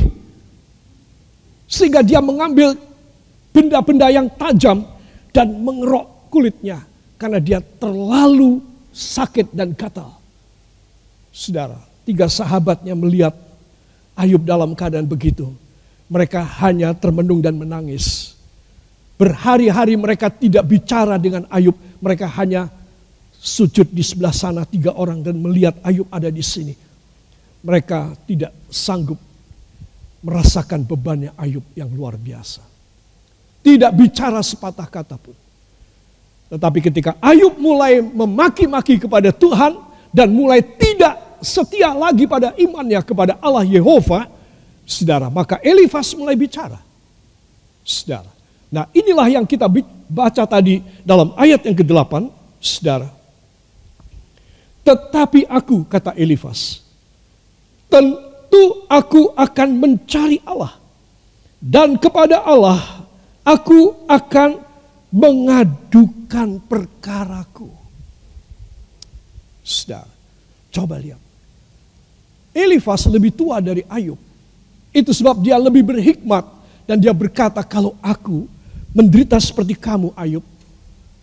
Sehingga 1.66 2.04
dia 2.04 2.22
mengambil 2.22 2.78
benda-benda 3.50 4.06
yang 4.12 4.30
tajam 4.38 4.86
dan 5.34 5.50
mengerok 5.50 6.30
kulitnya. 6.30 6.84
Karena 7.18 7.42
dia 7.42 7.58
terlalu 7.58 8.62
sakit 8.92 9.50
dan 9.50 9.74
gatal. 9.74 10.14
Saudara, 11.32 11.80
tiga 12.02 12.26
sahabatnya 12.26 12.94
melihat 12.94 13.34
Ayub 14.12 14.44
dalam 14.44 14.76
keadaan 14.76 15.08
begitu. 15.08 15.48
Mereka 16.12 16.44
hanya 16.60 16.92
termenung 16.92 17.40
dan 17.40 17.56
menangis. 17.56 18.36
Berhari-hari 19.16 19.96
mereka 19.96 20.28
tidak 20.28 20.68
bicara 20.68 21.16
dengan 21.16 21.48
Ayub. 21.48 21.72
Mereka 22.02 22.28
hanya 22.36 22.68
sujud 23.42 23.88
di 23.88 24.04
sebelah 24.04 24.34
sana 24.34 24.68
tiga 24.68 24.92
orang 24.92 25.24
dan 25.24 25.40
melihat 25.40 25.80
Ayub 25.80 26.06
ada 26.12 26.28
di 26.28 26.44
sini. 26.44 26.74
Mereka 27.62 28.28
tidak 28.28 28.52
sanggup 28.68 29.16
merasakan 30.22 30.84
bebannya 30.84 31.32
Ayub 31.34 31.64
yang 31.74 31.88
luar 31.90 32.20
biasa. 32.20 32.62
Tidak 33.62 33.90
bicara 33.94 34.42
sepatah 34.42 34.86
kata 34.90 35.16
pun. 35.16 35.34
Tetapi 36.52 36.78
ketika 36.84 37.16
Ayub 37.22 37.56
mulai 37.56 38.04
memaki-maki 38.04 39.00
kepada 39.00 39.32
Tuhan 39.32 39.80
dan 40.12 40.28
mulai 40.28 40.60
tidak 40.60 40.91
setia 41.42 41.92
lagi 41.92 42.24
pada 42.24 42.54
imannya 42.56 43.02
kepada 43.02 43.36
Allah 43.42 43.66
Yehova, 43.66 44.30
saudara, 44.86 45.28
maka 45.28 45.58
Elifas 45.60 46.14
mulai 46.14 46.38
bicara. 46.38 46.78
Saudara. 47.82 48.30
Nah 48.72 48.88
inilah 48.94 49.28
yang 49.28 49.44
kita 49.44 49.68
baca 50.08 50.42
tadi 50.48 50.80
dalam 51.04 51.34
ayat 51.36 51.66
yang 51.66 51.76
ke-8, 51.76 52.12
saudara. 52.62 53.10
Tetapi 54.82 55.46
aku, 55.46 55.86
kata 55.86 56.14
Elifas, 56.18 56.82
tentu 57.86 58.86
aku 58.90 59.30
akan 59.36 59.68
mencari 59.78 60.42
Allah. 60.42 60.78
Dan 61.62 61.94
kepada 61.94 62.42
Allah 62.42 63.06
aku 63.46 64.06
akan 64.10 64.58
mengadukan 65.14 66.58
perkaraku. 66.66 67.70
Sudah, 69.62 70.02
coba 70.74 70.98
lihat. 70.98 71.31
Elifas 72.52 73.08
lebih 73.08 73.32
tua 73.32 73.58
dari 73.58 73.82
Ayub. 73.88 74.20
Itu 74.92 75.10
sebab 75.16 75.40
dia 75.40 75.56
lebih 75.56 75.84
berhikmat. 75.84 76.44
Dan 76.84 77.00
dia 77.00 77.16
berkata, 77.16 77.64
kalau 77.64 77.96
aku 78.04 78.44
menderita 78.92 79.40
seperti 79.40 79.72
kamu 79.78 80.12
Ayub, 80.12 80.44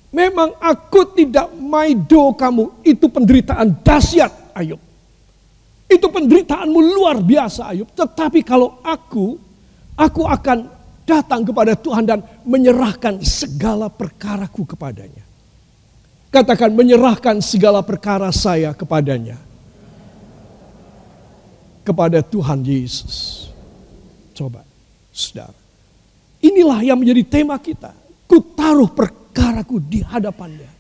Memang 0.10 0.58
aku 0.58 1.14
tidak 1.14 1.54
maido 1.54 2.34
kamu. 2.34 2.82
Itu 2.82 3.14
penderitaan 3.14 3.78
dahsyat 3.86 4.58
Ayub. 4.58 4.82
Itu 5.90 6.10
penderitaanmu 6.10 6.80
luar 6.98 7.22
biasa 7.22 7.70
Ayub. 7.70 7.90
Tetapi 7.94 8.42
kalau 8.42 8.82
aku, 8.82 9.38
aku 9.94 10.22
akan 10.26 10.66
datang 11.06 11.46
kepada 11.46 11.78
Tuhan 11.78 12.06
dan 12.06 12.20
menyerahkan 12.46 13.22
segala 13.22 13.90
perkaraku 13.90 14.66
kepadanya. 14.74 15.26
Katakan 16.30 16.70
menyerahkan 16.74 17.42
segala 17.42 17.82
perkara 17.82 18.30
saya 18.30 18.74
kepadanya. 18.74 19.38
Kepada 21.90 22.22
Tuhan 22.22 22.62
Yesus. 22.62 23.50
Coba, 24.38 24.62
saudara. 25.10 25.58
Inilah 26.38 26.86
yang 26.86 27.02
menjadi 27.02 27.26
tema 27.26 27.58
kita. 27.58 27.98
Ku 28.30 28.38
taruh 28.54 28.86
perkara 28.94 29.20
perkaraku 29.30 29.78
di 29.80 30.00
hadapannya. 30.02 30.72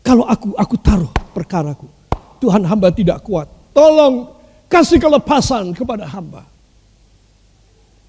Kalau 0.00 0.24
aku, 0.24 0.54
aku 0.54 0.74
taruh 0.78 1.10
perkaraku. 1.34 1.84
Tuhan 2.40 2.64
hamba 2.64 2.88
tidak 2.94 3.20
kuat. 3.26 3.50
Tolong 3.76 4.40
Kasih 4.70 5.02
kelepasan 5.02 5.74
kepada 5.74 6.06
hamba. 6.06 6.46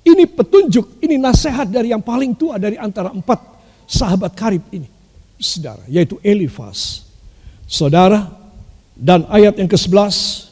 Ini 0.05 0.29
petunjuk, 0.29 1.01
ini 1.01 1.17
nasihat 1.17 1.65
dari 1.65 1.89
yang 1.89 2.05
paling 2.05 2.37
tua 2.37 2.61
dari 2.61 2.77
antara 2.77 3.09
empat 3.09 3.41
sahabat 3.89 4.37
karib 4.37 4.61
ini. 4.69 4.85
Saudara, 5.41 5.81
yaitu 5.89 6.21
Elifas. 6.21 7.09
Saudara, 7.65 8.29
dan 8.93 9.25
ayat 9.33 9.57
yang 9.57 9.65
ke-11, 9.65 10.50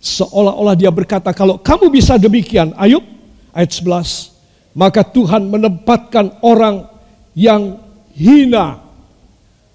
seolah-olah 0.00 0.74
dia 0.74 0.88
berkata, 0.88 1.30
kalau 1.36 1.60
kamu 1.60 1.92
bisa 1.92 2.16
demikian, 2.16 2.72
Ayub, 2.80 3.04
ayat 3.52 3.70
11, 3.70 4.32
maka 4.72 5.04
Tuhan 5.04 5.46
menempatkan 5.46 6.40
orang 6.40 6.88
yang 7.36 7.76
hina 8.16 8.80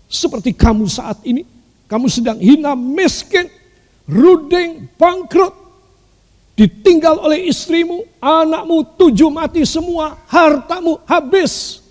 seperti 0.10 0.52
kamu 0.52 0.90
saat 0.90 1.22
ini. 1.24 1.46
Kamu 1.86 2.10
sedang 2.10 2.42
hina, 2.42 2.74
miskin, 2.74 3.46
ruding, 4.10 4.90
bangkrut, 4.98 5.54
ditinggal 6.58 7.22
oleh 7.22 7.46
istrimu, 7.46 8.02
anakmu 8.18 8.98
tujuh 8.98 9.30
mati 9.30 9.62
semua, 9.70 10.18
hartamu 10.26 10.98
habis. 11.06 11.86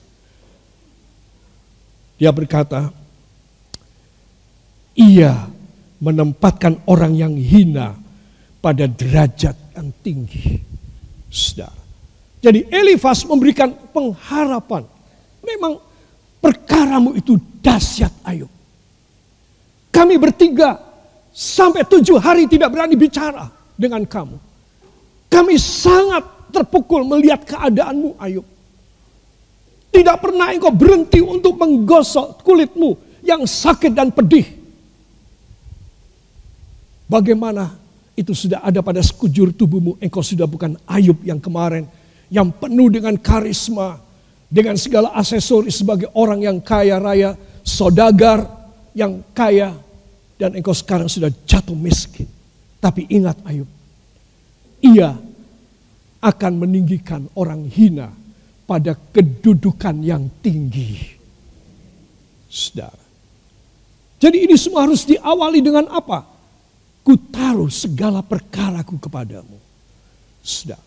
Dia 2.18 2.34
berkata, 2.34 2.90
ia 4.98 5.46
menempatkan 6.02 6.82
orang 6.90 7.14
yang 7.14 7.34
hina 7.38 8.03
pada 8.64 8.88
derajat 8.88 9.52
yang 9.76 9.92
tinggi. 10.00 10.56
Saudara. 11.28 11.84
Jadi 12.40 12.64
Elifas 12.72 13.28
memberikan 13.28 13.68
pengharapan. 13.92 14.88
Memang 15.44 15.76
perkaramu 16.40 17.12
itu 17.12 17.36
dahsyat 17.60 18.12
Ayub. 18.24 18.48
Kami 19.92 20.16
bertiga 20.16 20.80
sampai 21.28 21.84
tujuh 21.84 22.16
hari 22.16 22.48
tidak 22.48 22.72
berani 22.72 22.96
bicara 22.96 23.52
dengan 23.76 24.00
kamu. 24.08 24.40
Kami 25.28 25.60
sangat 25.60 26.24
terpukul 26.48 27.04
melihat 27.04 27.44
keadaanmu 27.44 28.16
Ayub. 28.16 28.48
Tidak 29.92 30.16
pernah 30.18 30.56
engkau 30.56 30.72
berhenti 30.72 31.20
untuk 31.20 31.60
menggosok 31.60 32.40
kulitmu 32.40 33.20
yang 33.20 33.44
sakit 33.44 33.92
dan 33.92 34.08
pedih. 34.10 34.48
Bagaimana 37.04 37.83
itu 38.14 38.32
sudah 38.32 38.62
ada 38.62 38.80
pada 38.80 39.02
sekujur 39.02 39.50
tubuhmu. 39.54 39.98
Engkau 39.98 40.22
sudah 40.22 40.46
bukan 40.46 40.78
Ayub 40.86 41.18
yang 41.26 41.42
kemarin. 41.42 41.86
Yang 42.30 42.54
penuh 42.62 42.88
dengan 42.90 43.14
karisma. 43.18 43.98
Dengan 44.48 44.78
segala 44.78 45.10
aksesoris 45.14 45.82
sebagai 45.82 46.10
orang 46.14 46.46
yang 46.46 46.58
kaya 46.62 47.02
raya. 47.02 47.34
Sodagar 47.66 48.46
yang 48.94 49.22
kaya. 49.34 49.74
Dan 50.38 50.54
engkau 50.58 50.74
sekarang 50.74 51.10
sudah 51.10 51.30
jatuh 51.46 51.74
miskin. 51.74 52.26
Tapi 52.78 53.06
ingat 53.10 53.38
Ayub 53.46 53.66
ia 54.84 55.16
akan 56.20 56.52
meninggikan 56.60 57.24
orang 57.40 57.64
hina 57.64 58.12
pada 58.68 58.92
kedudukan 58.92 60.04
yang 60.04 60.28
tinggi. 60.44 61.16
Saudara. 62.52 63.00
Jadi 64.20 64.46
ini 64.46 64.56
semua 64.56 64.88
harus 64.88 65.04
diawali 65.08 65.60
dengan 65.64 65.88
apa? 65.88 66.24
Kutaruh 67.04 67.68
segala 67.68 68.24
perkaraku 68.24 68.96
kepadamu. 68.96 69.60
Saudara. 70.40 70.80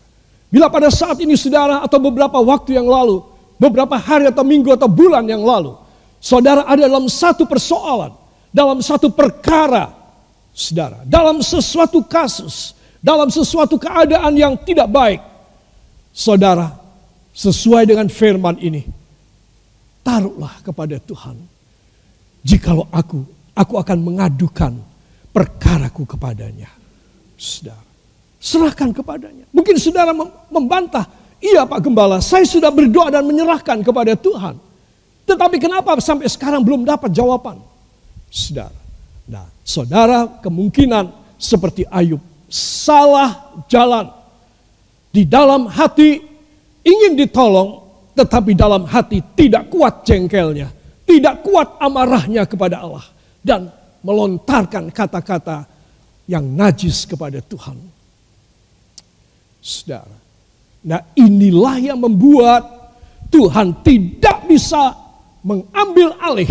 Bila 0.48 0.66
pada 0.66 0.90
saat 0.90 1.20
ini 1.22 1.38
saudara 1.38 1.84
atau 1.84 2.02
beberapa 2.02 2.40
waktu 2.42 2.74
yang 2.74 2.90
lalu, 2.90 3.22
beberapa 3.60 3.94
hari 4.00 4.26
atau 4.26 4.42
minggu 4.42 4.74
atau 4.74 4.90
bulan 4.90 5.22
yang 5.28 5.44
lalu, 5.44 5.76
saudara 6.18 6.64
ada 6.66 6.88
dalam 6.88 7.06
satu 7.06 7.44
persoalan, 7.44 8.16
dalam 8.50 8.80
satu 8.80 9.12
perkara, 9.12 9.92
saudara, 10.56 11.04
dalam 11.04 11.44
sesuatu 11.44 12.00
kasus, 12.00 12.72
dalam 12.98 13.28
sesuatu 13.28 13.76
keadaan 13.76 14.32
yang 14.34 14.56
tidak 14.64 14.88
baik. 14.88 15.20
Saudara, 16.16 16.74
sesuai 17.36 17.86
dengan 17.86 18.08
firman 18.10 18.56
ini, 18.58 18.88
taruhlah 20.00 20.64
kepada 20.64 20.96
Tuhan. 20.98 21.36
Jikalau 22.42 22.88
aku, 22.88 23.22
aku 23.52 23.74
akan 23.76 23.98
mengadukan 24.00 24.72
perkaraku 25.38 26.02
kepadanya. 26.02 26.66
Saudara, 27.38 27.86
serahkan 28.42 28.90
kepadanya. 28.90 29.46
Mungkin 29.54 29.78
saudara 29.78 30.10
membantah, 30.50 31.06
iya 31.38 31.62
Pak 31.62 31.78
Gembala, 31.86 32.18
saya 32.18 32.42
sudah 32.42 32.74
berdoa 32.74 33.14
dan 33.14 33.22
menyerahkan 33.22 33.78
kepada 33.86 34.18
Tuhan. 34.18 34.58
Tetapi 35.30 35.62
kenapa 35.62 35.94
sampai 36.02 36.26
sekarang 36.26 36.66
belum 36.66 36.82
dapat 36.82 37.14
jawaban? 37.14 37.62
Saudara, 38.26 38.74
nah 39.30 39.46
saudara 39.62 40.26
kemungkinan 40.42 41.38
seperti 41.38 41.86
Ayub 41.86 42.18
salah 42.50 43.62
jalan. 43.70 44.10
Di 45.14 45.22
dalam 45.22 45.70
hati 45.70 46.18
ingin 46.82 47.14
ditolong, 47.14 47.86
tetapi 48.18 48.58
dalam 48.58 48.90
hati 48.90 49.22
tidak 49.38 49.70
kuat 49.70 50.02
jengkelnya, 50.02 50.66
tidak 51.06 51.46
kuat 51.46 51.78
amarahnya 51.78 52.42
kepada 52.44 52.82
Allah, 52.82 53.06
dan 53.40 53.77
melontarkan 54.02 54.90
kata-kata 54.92 55.66
yang 56.28 56.44
najis 56.44 57.08
kepada 57.08 57.40
Tuhan. 57.40 57.78
Saudara, 59.58 60.16
nah 60.84 61.02
inilah 61.18 61.76
yang 61.82 61.98
membuat 61.98 62.62
Tuhan 63.28 63.84
tidak 63.84 64.48
bisa 64.48 64.96
mengambil 65.44 66.16
alih 66.20 66.48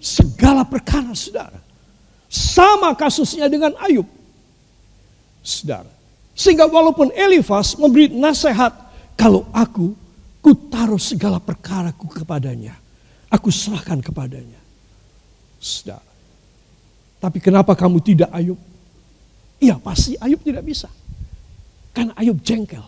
segala 0.00 0.64
perkara 0.64 1.12
saudara. 1.12 1.60
Sama 2.28 2.92
kasusnya 2.92 3.48
dengan 3.48 3.72
Ayub. 3.80 4.04
Saudara. 5.40 5.88
Sehingga 6.36 6.68
walaupun 6.68 7.10
Elifas 7.16 7.74
memberi 7.74 8.12
nasihat, 8.12 8.70
kalau 9.16 9.48
aku 9.50 9.96
ku 10.44 10.52
taruh 10.68 11.00
segala 11.00 11.42
perkaraku 11.42 12.06
kepadanya. 12.22 12.76
Aku 13.28 13.48
serahkan 13.52 14.00
kepadanya. 14.00 14.60
Saudara. 15.58 16.07
Tapi 17.18 17.38
kenapa 17.42 17.74
kamu 17.74 17.98
tidak 18.02 18.30
Ayub? 18.30 18.58
Iya 19.58 19.78
pasti 19.82 20.14
Ayub 20.18 20.38
tidak 20.42 20.62
bisa. 20.62 20.86
Karena 21.90 22.14
Ayub 22.14 22.38
jengkel. 22.42 22.82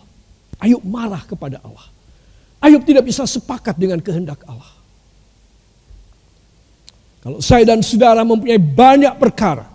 Ayub 0.59 0.81
marah 0.87 1.23
kepada 1.27 1.59
Allah. 1.63 1.87
Ayub 2.63 2.83
tidak 2.87 3.03
bisa 3.03 3.27
sepakat 3.27 3.75
dengan 3.75 3.99
kehendak 3.99 4.39
Allah. 4.47 4.71
Kalau 7.21 7.37
saya 7.43 7.67
dan 7.67 7.85
saudara 7.85 8.25
mempunyai 8.25 8.57
banyak 8.57 9.13
perkara 9.19 9.71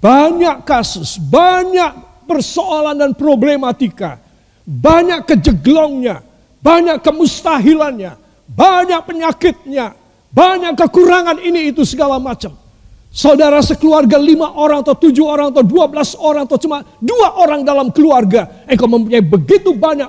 banyak 0.00 0.64
kasus, 0.64 1.20
banyak 1.20 2.24
persoalan 2.24 2.96
dan 2.96 3.12
problematika, 3.12 4.16
banyak 4.64 5.28
kejeglongnya, 5.28 6.24
banyak 6.64 7.04
kemustahilannya, 7.04 8.16
banyak 8.48 9.00
penyakitnya, 9.04 9.92
banyak 10.32 10.72
kekurangan 10.72 11.36
ini 11.44 11.68
itu 11.68 11.84
segala 11.84 12.16
macam. 12.16 12.56
Saudara 13.10 13.58
sekeluarga 13.58 14.14
lima 14.22 14.54
orang 14.54 14.86
atau 14.86 14.94
tujuh 14.94 15.26
orang 15.26 15.50
atau 15.50 15.66
dua 15.66 15.90
belas 15.90 16.14
orang 16.14 16.46
atau 16.46 16.54
cuma 16.62 16.86
dua 17.02 17.42
orang 17.42 17.66
dalam 17.66 17.90
keluarga. 17.90 18.62
Engkau 18.70 18.86
mempunyai 18.86 19.18
begitu 19.18 19.74
banyak 19.74 20.06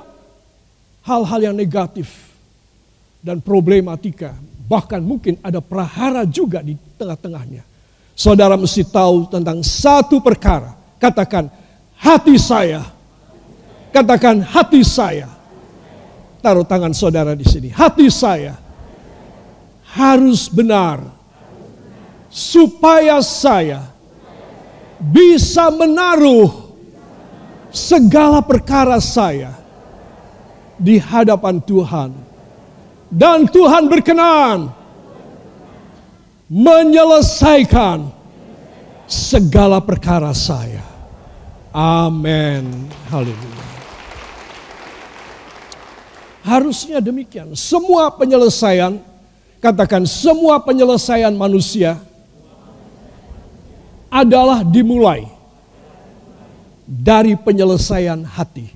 hal-hal 1.02 1.50
yang 1.50 1.56
negatif 1.58 2.30
dan 3.18 3.42
problematika. 3.42 4.38
Bahkan 4.70 5.02
mungkin 5.02 5.34
ada 5.42 5.58
prahara 5.58 6.22
juga 6.22 6.62
di 6.62 6.78
tengah-tengahnya. 6.94 7.66
Saudara 8.14 8.54
mesti 8.54 8.86
tahu 8.86 9.26
tentang 9.26 9.66
satu 9.66 10.22
perkara. 10.22 10.78
Katakan, 11.02 11.50
hati 11.98 12.38
saya. 12.38 12.86
Katakan, 13.90 14.46
hati 14.46 14.86
saya. 14.86 15.26
Taruh 16.38 16.62
tangan 16.62 16.94
saudara 16.94 17.34
di 17.34 17.42
sini. 17.42 17.74
Hati 17.74 18.06
saya 18.10 18.54
harus 19.92 20.46
benar. 20.46 21.21
Supaya 22.32 23.20
saya 23.20 23.92
bisa 24.96 25.68
menaruh 25.68 26.72
segala 27.68 28.40
perkara 28.40 28.96
saya 29.04 29.52
di 30.80 30.96
hadapan 30.96 31.60
Tuhan. 31.60 32.10
Dan 33.12 33.44
Tuhan 33.44 33.92
berkenan 33.92 34.72
menyelesaikan 36.48 38.08
segala 39.04 39.84
perkara 39.84 40.32
saya. 40.32 40.80
Amin. 41.72 42.88
Haleluya. 43.12 43.68
Harusnya 46.44 46.98
demikian. 47.04 47.52
Semua 47.52 48.08
penyelesaian, 48.12 48.96
katakan 49.60 50.08
semua 50.08 50.60
penyelesaian 50.60 51.32
manusia 51.36 52.00
adalah 54.12 54.60
dimulai 54.60 55.24
dari 56.84 57.32
penyelesaian 57.32 58.20
hati. 58.28 58.68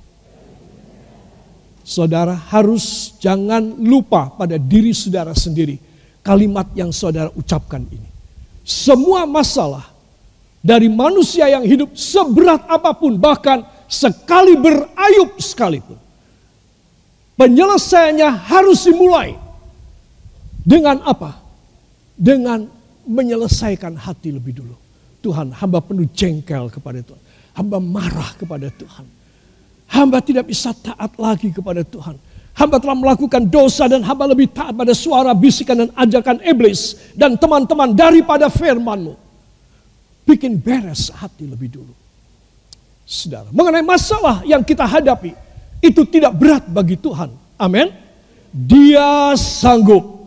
Saudara 1.84 2.34
harus 2.34 3.14
jangan 3.20 3.62
lupa 3.62 4.32
pada 4.32 4.56
diri 4.56 4.96
saudara 4.96 5.36
sendiri 5.36 5.76
kalimat 6.24 6.66
yang 6.74 6.90
saudara 6.90 7.30
ucapkan 7.36 7.84
ini. 7.86 8.08
Semua 8.66 9.22
masalah 9.28 9.86
dari 10.58 10.90
manusia 10.90 11.46
yang 11.46 11.62
hidup 11.62 11.94
seberat 11.94 12.66
apa 12.66 12.90
pun, 12.96 13.14
bahkan 13.14 13.62
sekali 13.86 14.58
berayub 14.58 15.38
sekalipun. 15.38 15.94
Penyelesaiannya 17.38 18.26
harus 18.50 18.88
dimulai 18.88 19.38
dengan 20.66 20.98
apa? 21.06 21.38
Dengan 22.18 22.66
menyelesaikan 23.06 23.94
hati 23.94 24.34
lebih 24.34 24.58
dulu. 24.58 24.85
Tuhan, 25.26 25.50
hamba 25.58 25.82
penuh 25.82 26.06
jengkel 26.14 26.70
kepada 26.70 27.02
Tuhan. 27.02 27.22
Hamba 27.58 27.82
marah 27.82 28.30
kepada 28.38 28.70
Tuhan. 28.70 29.02
Hamba 29.90 30.22
tidak 30.22 30.46
bisa 30.46 30.70
taat 30.70 31.18
lagi 31.18 31.50
kepada 31.50 31.82
Tuhan. 31.82 32.14
Hamba 32.54 32.78
telah 32.78 32.94
melakukan 32.94 33.42
dosa 33.50 33.90
dan 33.90 34.06
hamba 34.06 34.30
lebih 34.30 34.54
taat 34.54 34.70
pada 34.70 34.94
suara 34.94 35.34
bisikan 35.34 35.82
dan 35.82 35.90
ajakan 35.98 36.38
iblis 36.46 37.10
dan 37.18 37.34
teman-teman 37.34 37.90
daripada 37.90 38.46
firmanmu. 38.46 39.18
Bikin 40.22 40.62
beres 40.62 41.10
hati 41.10 41.50
lebih 41.50 41.74
dulu. 41.74 41.94
Saudara, 43.02 43.50
mengenai 43.50 43.82
masalah 43.82 44.46
yang 44.46 44.62
kita 44.62 44.86
hadapi, 44.86 45.34
itu 45.82 46.02
tidak 46.06 46.34
berat 46.38 46.64
bagi 46.70 46.94
Tuhan. 46.98 47.34
Amin. 47.58 47.90
Dia 48.54 49.34
sanggup. 49.34 50.22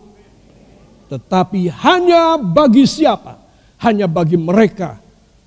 Tetapi 1.10 1.72
hanya 1.72 2.38
bagi 2.38 2.86
siapa? 2.86 3.39
Hanya 3.80 4.12
bagi 4.12 4.36
mereka 4.36 5.00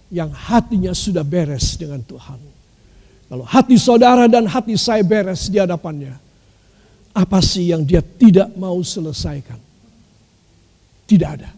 yang 0.08 0.32
hatinya 0.32 0.92
sudah 0.92 1.24
beres 1.24 1.76
dengan 1.76 2.00
Tuhan. 2.04 2.40
Kalau 3.32 3.44
hati 3.48 3.80
saudara 3.80 4.28
dan 4.28 4.44
hati 4.44 4.76
saya 4.76 5.00
beres 5.00 5.48
di 5.48 5.56
hadapannya, 5.56 6.16
apa 7.12 7.38
sih 7.44 7.72
yang 7.72 7.84
dia 7.84 8.00
tidak 8.00 8.52
mau 8.56 8.76
selesaikan? 8.80 9.56
Tidak 11.08 11.28
ada. 11.28 11.50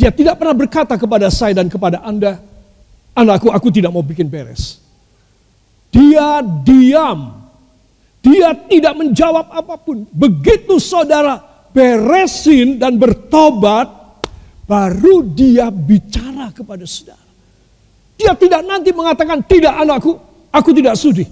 Dia 0.00 0.08
tidak 0.08 0.40
pernah 0.40 0.56
berkata 0.56 0.96
kepada 0.96 1.28
saya 1.28 1.60
dan 1.60 1.68
kepada 1.68 2.00
Anda, 2.00 2.40
anakku 3.12 3.52
aku 3.52 3.68
tidak 3.68 3.92
mau 3.92 4.00
bikin 4.00 4.28
beres. 4.28 4.80
Dia 5.92 6.40
diam. 6.40 7.36
Dia 8.20 8.56
tidak 8.56 8.96
menjawab 8.96 9.52
apa 9.52 9.76
pun. 9.80 10.08
Begitu 10.08 10.80
saudara 10.80 11.40
beresin 11.76 12.80
dan 12.80 12.96
bertobat, 12.96 13.88
baru 14.70 15.26
dia 15.26 15.66
bicara 15.74 16.54
kepada 16.54 16.86
saudara. 16.86 17.26
Dia 18.14 18.38
tidak 18.38 18.62
nanti 18.62 18.94
mengatakan, 18.94 19.42
tidak 19.42 19.74
anakku, 19.74 20.14
aku 20.54 20.70
tidak 20.70 20.94
sudi. 20.94 21.26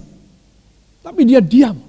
Tapi 0.99 1.23
dia 1.23 1.39
diam. 1.39 1.79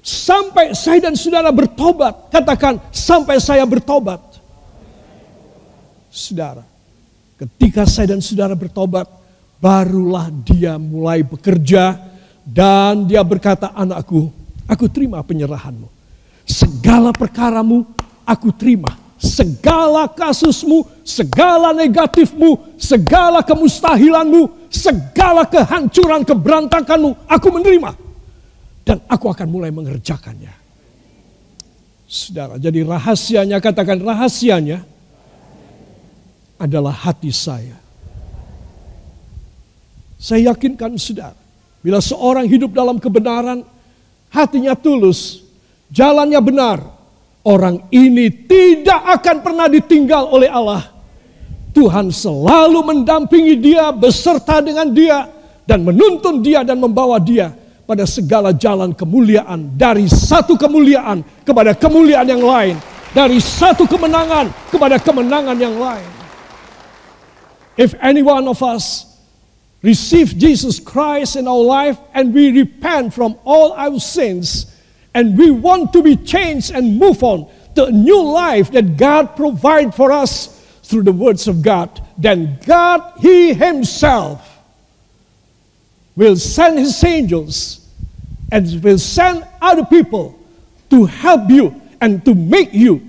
Sampai 0.00 0.72
saya 0.72 1.04
dan 1.04 1.14
saudara 1.14 1.52
bertobat. 1.52 2.32
Katakan, 2.32 2.80
sampai 2.88 3.36
saya 3.36 3.68
bertobat. 3.68 4.18
Saudara, 6.08 6.64
ketika 7.36 7.84
saya 7.84 8.16
dan 8.16 8.24
saudara 8.24 8.56
bertobat, 8.56 9.04
barulah 9.60 10.32
dia 10.32 10.80
mulai 10.80 11.20
bekerja 11.20 11.98
dan 12.42 13.04
dia 13.04 13.20
berkata, 13.20 13.76
anakku, 13.76 14.32
aku 14.64 14.88
terima 14.88 15.20
penyerahanmu. 15.20 15.86
Segala 16.48 17.12
perkaramu 17.12 17.84
aku 18.24 18.48
terima. 18.54 19.11
Segala 19.32 20.12
kasusmu, 20.12 20.84
segala 21.00 21.72
negatifmu, 21.72 22.76
segala 22.76 23.40
kemustahilanmu, 23.40 24.68
segala 24.68 25.48
kehancuran, 25.48 26.20
keberantakanmu, 26.20 27.16
aku 27.24 27.48
menerima 27.48 27.96
dan 28.84 28.98
aku 29.08 29.30
akan 29.30 29.48
mulai 29.48 29.70
mengerjakannya. 29.72 30.52
Saudara, 32.04 32.60
jadi 32.60 32.84
rahasianya, 32.84 33.56
katakan 33.56 33.96
rahasianya 34.04 34.84
adalah 36.60 36.92
hati 36.92 37.32
saya. 37.32 37.80
Saya 40.20 40.52
yakinkan 40.52 41.00
saudara, 41.00 41.34
bila 41.80 42.04
seorang 42.04 42.44
hidup 42.46 42.76
dalam 42.76 43.00
kebenaran, 43.00 43.64
hatinya 44.28 44.76
tulus, 44.76 45.40
jalannya 45.88 46.38
benar, 46.44 46.78
orang 47.46 47.86
ini 47.90 48.30
tidak 48.30 49.20
akan 49.20 49.36
pernah 49.42 49.66
ditinggal 49.70 50.30
oleh 50.30 50.50
Allah. 50.50 50.88
Tuhan 51.72 52.12
selalu 52.12 52.84
mendampingi 52.84 53.56
dia, 53.56 53.88
beserta 53.90 54.60
dengan 54.60 54.92
dia, 54.92 55.24
dan 55.66 55.86
menuntun 55.86 56.42
dia 56.42 56.66
dan 56.66 56.78
membawa 56.78 57.16
dia 57.22 57.54
pada 57.86 58.06
segala 58.06 58.54
jalan 58.54 58.94
kemuliaan 58.94 59.74
dari 59.74 60.06
satu 60.08 60.56
kemuliaan 60.58 61.22
kepada 61.44 61.74
kemuliaan 61.76 62.26
yang 62.26 62.42
lain 62.42 62.76
dari 63.12 63.38
satu 63.38 63.84
kemenangan 63.84 64.48
kepada 64.72 64.96
kemenangan 64.96 65.58
yang 65.58 65.76
lain 65.76 66.08
if 67.76 67.92
any 68.00 68.24
one 68.24 68.48
of 68.48 68.64
us 68.64 69.12
receive 69.84 70.32
Jesus 70.38 70.78
Christ 70.80 71.36
in 71.36 71.44
our 71.44 71.60
life 71.60 71.98
and 72.14 72.32
we 72.32 72.54
repent 72.54 73.12
from 73.12 73.36
all 73.44 73.74
our 73.74 73.98
sins 74.00 74.71
and 75.14 75.36
we 75.36 75.50
want 75.50 75.92
to 75.92 76.02
be 76.02 76.16
changed 76.16 76.70
and 76.70 76.98
move 76.98 77.22
on 77.22 77.48
a 77.76 77.90
new 77.90 78.22
life 78.22 78.70
that 78.72 78.96
God 78.96 79.34
provide 79.36 79.94
for 79.94 80.12
us 80.12 80.58
through 80.82 81.04
the 81.04 81.12
words 81.12 81.48
of 81.48 81.62
God 81.62 82.00
then 82.18 82.58
God 82.66 83.14
he 83.18 83.54
himself 83.54 84.52
will 86.16 86.36
send 86.36 86.78
his 86.78 87.02
angels 87.04 87.88
and 88.50 88.82
will 88.82 88.98
send 88.98 89.46
other 89.60 89.84
people 89.84 90.38
to 90.90 91.06
help 91.06 91.50
you 91.50 91.80
and 92.00 92.24
to 92.24 92.34
make 92.34 92.74
you 92.74 93.08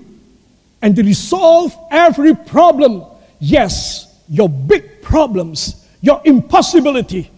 and 0.80 0.96
to 0.96 1.02
resolve 1.02 1.76
every 1.90 2.34
problem. 2.34 3.04
Yes, 3.40 4.06
your 4.28 4.48
big 4.48 5.02
problems, 5.02 5.86
your 6.00 6.20
impossibility. 6.24 7.30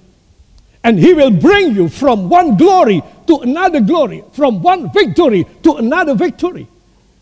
And 0.85 0.99
he 0.99 1.15
will 1.15 1.33
bring 1.33 1.75
you 1.75 1.89
from 1.89 2.29
one 2.29 2.57
glory 2.57 3.03
to 3.27 3.43
another 3.43 3.83
glory, 3.83 4.23
from 4.33 4.63
one 4.63 4.89
victory 4.95 5.45
to 5.61 5.83
another 5.83 6.15
victory. 6.15 6.65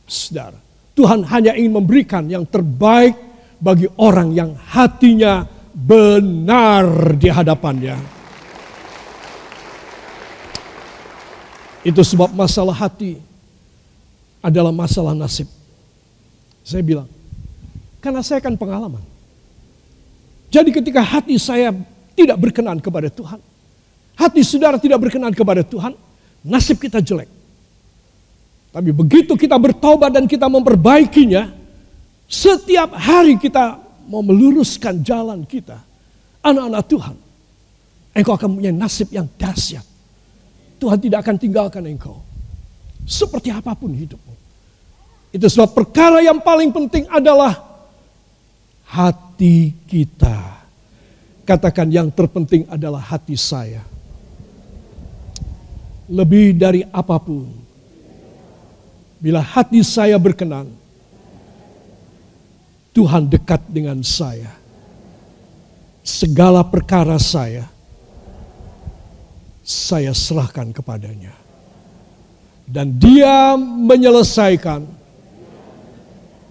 Saudara, 0.04 0.56
Tuhan 0.94 1.26
hanya 1.26 1.56
ingin 1.56 1.72
memberikan 1.80 2.28
yang 2.28 2.44
terbaik 2.46 3.16
bagi 3.58 3.88
orang 3.96 4.36
yang 4.36 4.52
hatinya 4.54 5.48
benar 5.74 7.16
di 7.16 7.28
hadapannya. 7.32 7.96
Itu 11.84 12.00
sebab 12.00 12.32
masalah 12.32 12.72
hati 12.72 13.20
adalah 14.40 14.72
masalah 14.72 15.12
nasib. 15.12 15.48
Saya 16.64 16.80
bilang, 16.80 17.08
karena 18.00 18.24
saya 18.24 18.40
kan 18.40 18.56
pengalaman. 18.56 19.04
Jadi 20.48 20.70
ketika 20.72 21.04
hati 21.04 21.36
saya 21.36 21.74
tidak 22.16 22.40
berkenan 22.40 22.80
kepada 22.80 23.10
Tuhan, 23.12 23.40
hati 24.14 24.40
saudara 24.46 24.78
tidak 24.78 24.98
berkenan 25.02 25.34
kepada 25.34 25.62
Tuhan, 25.66 25.94
nasib 26.46 26.78
kita 26.78 27.02
jelek. 27.02 27.30
Tapi 28.74 28.90
begitu 28.90 29.38
kita 29.38 29.54
bertobat 29.54 30.10
dan 30.10 30.26
kita 30.26 30.50
memperbaikinya, 30.50 31.46
setiap 32.26 32.90
hari 32.98 33.38
kita 33.38 33.78
mau 34.10 34.20
meluruskan 34.20 34.98
jalan 35.06 35.46
kita, 35.46 35.78
anak-anak 36.42 36.82
Tuhan, 36.90 37.16
engkau 38.18 38.34
akan 38.34 38.50
punya 38.58 38.74
nasib 38.74 39.14
yang 39.14 39.30
dahsyat. 39.38 39.86
Tuhan 40.82 40.98
tidak 40.98 41.22
akan 41.22 41.36
tinggalkan 41.38 41.86
engkau. 41.86 42.18
Seperti 43.06 43.54
apa 43.54 43.78
pun 43.78 43.94
hidupmu. 43.94 44.34
Itu 45.30 45.46
sebab 45.46 45.70
perkara 45.70 46.18
yang 46.22 46.42
paling 46.42 46.74
penting 46.74 47.06
adalah 47.10 47.54
hati 48.90 49.74
kita. 49.86 50.66
Katakan 51.46 51.90
yang 51.92 52.08
terpenting 52.10 52.66
adalah 52.66 53.02
hati 53.02 53.38
saya. 53.38 53.93
Lebih 56.10 56.56
dari 56.56 56.84
apa 56.92 57.16
pun. 57.16 57.48
Bila 59.20 59.40
hati 59.40 59.80
saya 59.80 60.20
berkenan, 60.20 60.68
Tuhan 62.92 63.26
dekat 63.26 63.64
dengan 63.72 64.04
saya. 64.04 64.52
Segala 66.04 66.60
perkara 66.60 67.16
saya 67.16 67.74
saya 69.64 70.12
serahkan 70.12 70.76
kepadanya. 70.76 71.32
Dan 72.68 73.00
dia 73.00 73.56
menyelesaikan, 73.56 74.84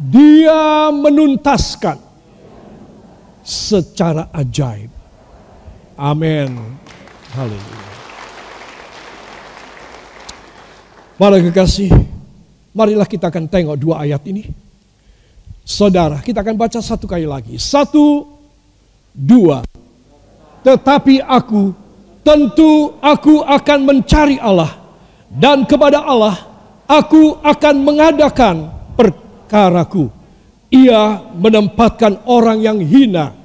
dia 0.02 0.89
menuntaskan 0.89 2.02
secara 3.46 4.34
ajaib. 4.34 4.89
Amin. 5.94 6.58
Haleluya. 7.38 7.83
Para 11.13 11.38
kekasih, 11.38 11.93
marilah 12.73 13.06
kita 13.06 13.30
akan 13.30 13.45
tengok 13.45 13.78
dua 13.78 14.02
ayat 14.02 14.26
ini. 14.26 14.49
Saudara, 15.62 16.19
kita 16.19 16.41
akan 16.41 16.58
baca 16.58 16.82
satu 16.82 17.06
kali 17.06 17.30
lagi. 17.30 17.56
Satu, 17.62 18.26
dua. 19.13 19.62
Tetapi 20.65 21.21
aku 21.21 21.71
tentu 22.26 22.97
aku 22.97 23.45
akan 23.45 23.80
mencari 23.86 24.41
Allah 24.41 24.73
dan 25.30 25.69
kepada 25.69 26.02
Allah 26.02 26.36
aku 26.89 27.38
akan 27.45 27.76
mengadakan 27.86 28.56
perkaraku. 28.97 30.10
Ia 30.73 31.30
menempatkan 31.38 32.26
orang 32.26 32.58
yang 32.58 32.82
hina 32.82 33.38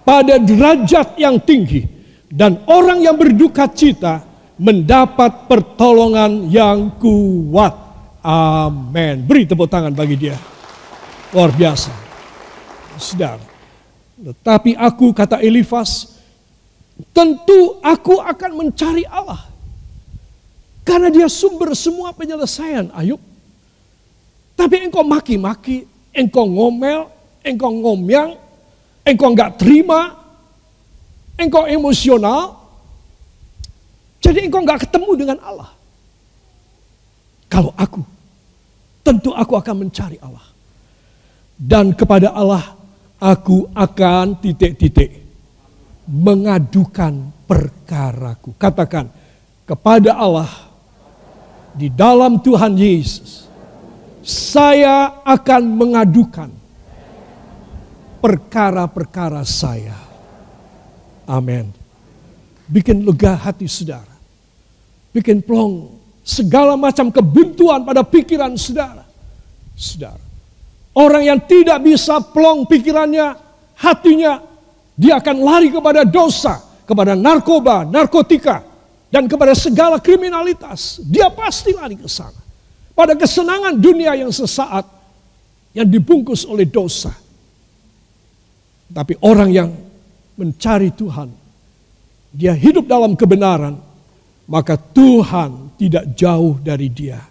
pada 0.00 0.40
derajat 0.40 1.20
yang 1.20 1.36
tinggi 1.36 1.84
dan 2.32 2.64
orang 2.64 3.04
yang 3.04 3.20
berduka 3.20 3.68
cita 3.68 4.24
mendapat 4.60 5.48
pertolongan 5.48 6.52
yang 6.52 6.92
kuat. 7.00 7.72
Amin. 8.20 9.24
Beri 9.24 9.48
tepuk 9.48 9.64
tangan 9.64 9.96
bagi 9.96 10.20
dia. 10.20 10.36
Luar 11.32 11.48
biasa. 11.48 11.88
Saudara. 13.00 13.40
Tetapi 14.20 14.76
aku 14.76 15.16
kata 15.16 15.40
Elifas, 15.40 16.20
tentu 17.16 17.80
aku 17.80 18.20
akan 18.20 18.50
mencari 18.52 19.08
Allah. 19.08 19.48
Karena 20.84 21.08
dia 21.08 21.24
sumber 21.32 21.72
semua 21.72 22.12
penyelesaian 22.12 22.92
Ayub. 22.92 23.16
Tapi 24.52 24.84
engkau 24.84 25.00
maki-maki, 25.00 25.88
engkau 26.12 26.44
ngomel, 26.44 27.08
engkau 27.40 27.72
ngomyang, 27.72 28.36
engkau 29.08 29.32
enggak 29.32 29.56
terima, 29.56 30.20
engkau 31.40 31.64
emosional, 31.64 32.59
jadi 34.20 34.46
engkau 34.46 34.60
enggak 34.60 34.84
ketemu 34.84 35.10
dengan 35.16 35.38
Allah. 35.40 35.70
Kalau 37.50 37.72
aku, 37.74 38.04
tentu 39.02 39.34
aku 39.34 39.58
akan 39.58 39.88
mencari 39.88 40.20
Allah. 40.20 40.44
Dan 41.56 41.96
kepada 41.96 42.30
Allah, 42.30 42.76
aku 43.18 43.68
akan 43.74 44.38
titik-titik 44.38 45.18
mengadukan 46.06 47.32
perkaraku. 47.48 48.54
Katakan, 48.54 49.10
kepada 49.66 50.14
Allah, 50.14 50.50
di 51.74 51.88
dalam 51.90 52.38
Tuhan 52.38 52.76
Yesus, 52.76 53.48
saya 54.22 55.22
akan 55.24 55.62
mengadukan 55.74 56.50
perkara-perkara 58.20 59.42
saya. 59.48 59.96
Amin. 61.24 61.72
Bikin 62.68 63.02
lega 63.02 63.34
hati 63.34 63.66
saudara. 63.66 64.09
Bikin 65.10 65.42
plong 65.42 66.00
segala 66.22 66.78
macam 66.78 67.10
kebuntuan 67.10 67.82
pada 67.82 68.06
pikiran 68.06 68.54
saudara. 68.54 69.02
Saudara. 69.74 70.22
Orang 70.94 71.22
yang 71.22 71.40
tidak 71.46 71.82
bisa 71.82 72.18
plong 72.18 72.66
pikirannya, 72.66 73.34
hatinya, 73.78 74.42
dia 74.94 75.18
akan 75.22 75.36
lari 75.40 75.70
kepada 75.70 76.02
dosa, 76.02 76.58
kepada 76.86 77.14
narkoba, 77.14 77.86
narkotika, 77.86 78.62
dan 79.10 79.26
kepada 79.26 79.54
segala 79.54 79.98
kriminalitas. 79.98 81.02
Dia 81.02 81.30
pasti 81.30 81.74
lari 81.74 81.98
ke 81.98 82.10
sana. 82.10 82.38
Pada 82.94 83.16
kesenangan 83.16 83.74
dunia 83.78 84.12
yang 84.18 84.30
sesaat, 84.30 84.84
yang 85.72 85.86
dibungkus 85.86 86.44
oleh 86.46 86.66
dosa. 86.66 87.14
Tapi 88.90 89.14
orang 89.22 89.50
yang 89.54 89.70
mencari 90.34 90.90
Tuhan, 90.90 91.30
dia 92.34 92.54
hidup 92.54 92.90
dalam 92.90 93.14
kebenaran, 93.14 93.78
maka 94.50 94.74
Tuhan 94.74 95.78
tidak 95.78 96.10
jauh 96.18 96.58
dari 96.58 96.90
dia. 96.90 97.22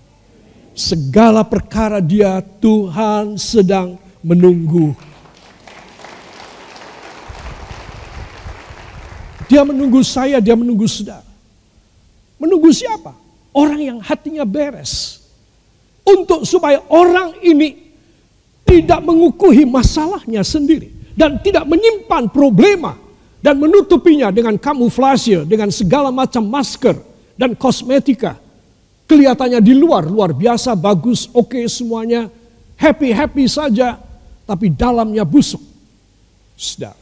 Segala 0.71 1.43
perkara 1.43 1.99
dia 1.99 2.39
Tuhan 2.39 3.35
sedang 3.35 3.99
menunggu. 4.23 4.95
Dia 9.51 9.67
menunggu 9.67 9.99
saya, 9.99 10.39
dia 10.39 10.55
menunggu 10.55 10.87
saudara. 10.87 11.27
Menunggu 12.39 12.71
siapa? 12.71 13.11
Orang 13.51 13.83
yang 13.83 13.99
hatinya 13.99 14.47
beres. 14.47 15.19
Untuk 16.07 16.47
supaya 16.47 16.79
orang 16.87 17.35
ini 17.43 17.91
tidak 18.63 19.03
mengukuhi 19.03 19.67
masalahnya 19.67 20.39
sendiri 20.47 21.11
dan 21.11 21.43
tidak 21.43 21.67
menyimpan 21.67 22.31
problema 22.31 22.95
dan 23.43 23.59
menutupinya 23.59 24.31
dengan 24.31 24.55
kamuflase, 24.55 25.43
dengan 25.43 25.67
segala 25.73 26.13
macam 26.13 26.45
masker 26.47 27.08
dan 27.39 27.55
kosmetika. 27.55 28.35
Kelihatannya 29.07 29.63
di 29.63 29.71
luar 29.71 30.03
luar 30.03 30.35
biasa, 30.35 30.75
bagus, 30.75 31.31
oke 31.31 31.55
okay, 31.55 31.65
semuanya, 31.71 32.27
happy-happy 32.75 33.47
saja, 33.47 33.95
tapi 34.43 34.75
dalamnya 34.75 35.23
busuk. 35.23 35.63
Saudara, 36.59 36.99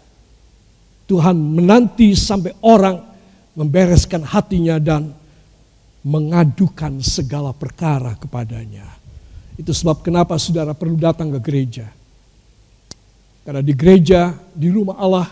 Tuhan 1.09 1.35
menanti 1.35 2.13
sampai 2.13 2.53
orang 2.61 3.01
membereskan 3.57 4.21
hatinya 4.21 4.77
dan 4.77 5.09
mengadukan 6.05 7.01
segala 7.01 7.51
perkara 7.51 8.13
kepadanya. 8.15 8.85
Itu 9.57 9.73
sebab 9.73 10.05
kenapa 10.05 10.37
saudara 10.37 10.77
perlu 10.77 10.95
datang 10.95 11.33
ke 11.33 11.39
gereja. 11.41 11.89
Karena 13.41 13.65
di 13.65 13.73
gereja, 13.73 14.31
di 14.53 14.69
rumah 14.69 15.01
Allah, 15.01 15.27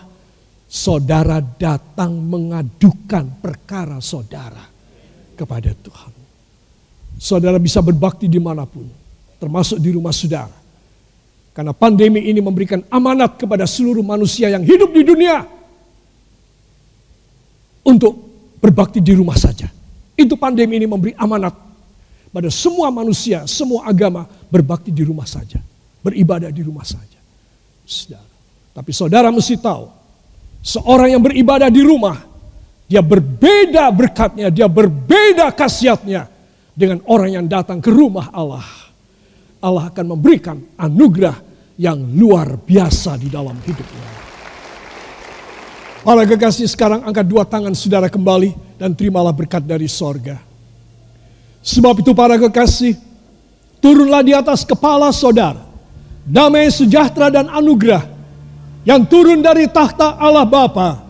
saudara 0.65 1.39
datang 1.39 2.20
mengadukan 2.20 3.39
perkara 3.39 4.02
saudara 4.02 4.75
kepada 5.36 5.76
Tuhan. 5.76 6.13
Saudara 7.19 7.60
bisa 7.60 7.84
berbakti 7.84 8.32
di 8.32 8.39
mana 8.39 8.63
pun, 8.63 8.88
termasuk 9.39 9.80
di 9.80 9.91
rumah 9.91 10.15
saudara. 10.15 10.63
Karena 11.56 11.71
pandemi 11.71 12.28
ini 12.28 12.43
memberikan 12.43 12.84
amanat 12.91 13.39
kepada 13.39 13.63
seluruh 13.63 14.04
manusia 14.04 14.52
yang 14.52 14.63
hidup 14.63 14.91
di 14.91 15.04
dunia 15.08 15.48
untuk 17.88 18.12
berbakti 18.60 19.00
di 19.00 19.15
rumah 19.15 19.39
saja. 19.39 19.71
Itu 20.15 20.36
pandemi 20.36 20.80
ini 20.80 20.88
memberi 20.88 21.15
amanat 21.15 21.56
pada 22.36 22.52
semua 22.52 22.91
manusia, 22.91 23.48
semua 23.48 23.88
agama 23.88 24.28
berbakti 24.52 24.91
di 24.91 25.08
rumah 25.08 25.24
saja, 25.24 25.63
beribadah 26.04 26.52
di 26.52 26.60
rumah 26.60 26.84
saja. 26.84 27.19
Saudara. 27.88 28.28
Tapi 28.76 28.91
saudara 28.91 29.32
mesti 29.32 29.56
tahu, 29.56 29.88
seorang 30.60 31.15
yang 31.15 31.24
beribadah 31.24 31.71
di 31.71 31.80
rumah, 31.80 32.19
dia 32.86 33.02
berbeda 33.02 33.89
berkatnya, 33.89 34.54
dia 34.54 34.69
berbeda 34.69 35.50
khasiatnya 35.54 36.30
dengan 36.78 37.02
orang 37.10 37.41
yang 37.41 37.45
datang 37.50 37.82
ke 37.82 37.89
rumah 37.89 38.30
Allah. 38.30 38.65
Allah 39.62 39.89
akan 39.89 40.06
memberikan 40.13 40.62
anugerah 40.78 41.41
yang 41.82 41.98
luar 42.13 42.54
biasa 42.62 43.17
di 43.17 43.28
dalam 43.34 43.58
hidupnya. 43.65 44.08
Para 46.06 46.21
kekasih 46.21 46.69
sekarang 46.69 47.02
angkat 47.02 47.26
dua 47.26 47.41
tangan 47.50 47.74
saudara 47.74 48.06
kembali 48.06 48.78
dan 48.78 48.93
terimalah 48.93 49.34
berkat 49.34 49.65
dari 49.65 49.89
sorga. 49.89 50.38
Sebab 51.65 52.06
itu 52.06 52.13
para 52.13 52.38
kekasih, 52.38 52.93
turunlah 53.82 54.21
di 54.21 54.38
atas 54.38 54.62
kepala 54.62 55.10
saudara 55.10 55.65
damai 56.26 56.69
sejahtera 56.74 57.30
dan 57.30 57.50
anugerah 57.50 58.06
yang 58.86 59.06
turun 59.06 59.41
dari 59.41 59.65
tahta 59.69 60.17
Allah 60.17 60.45
Bapa, 60.45 61.02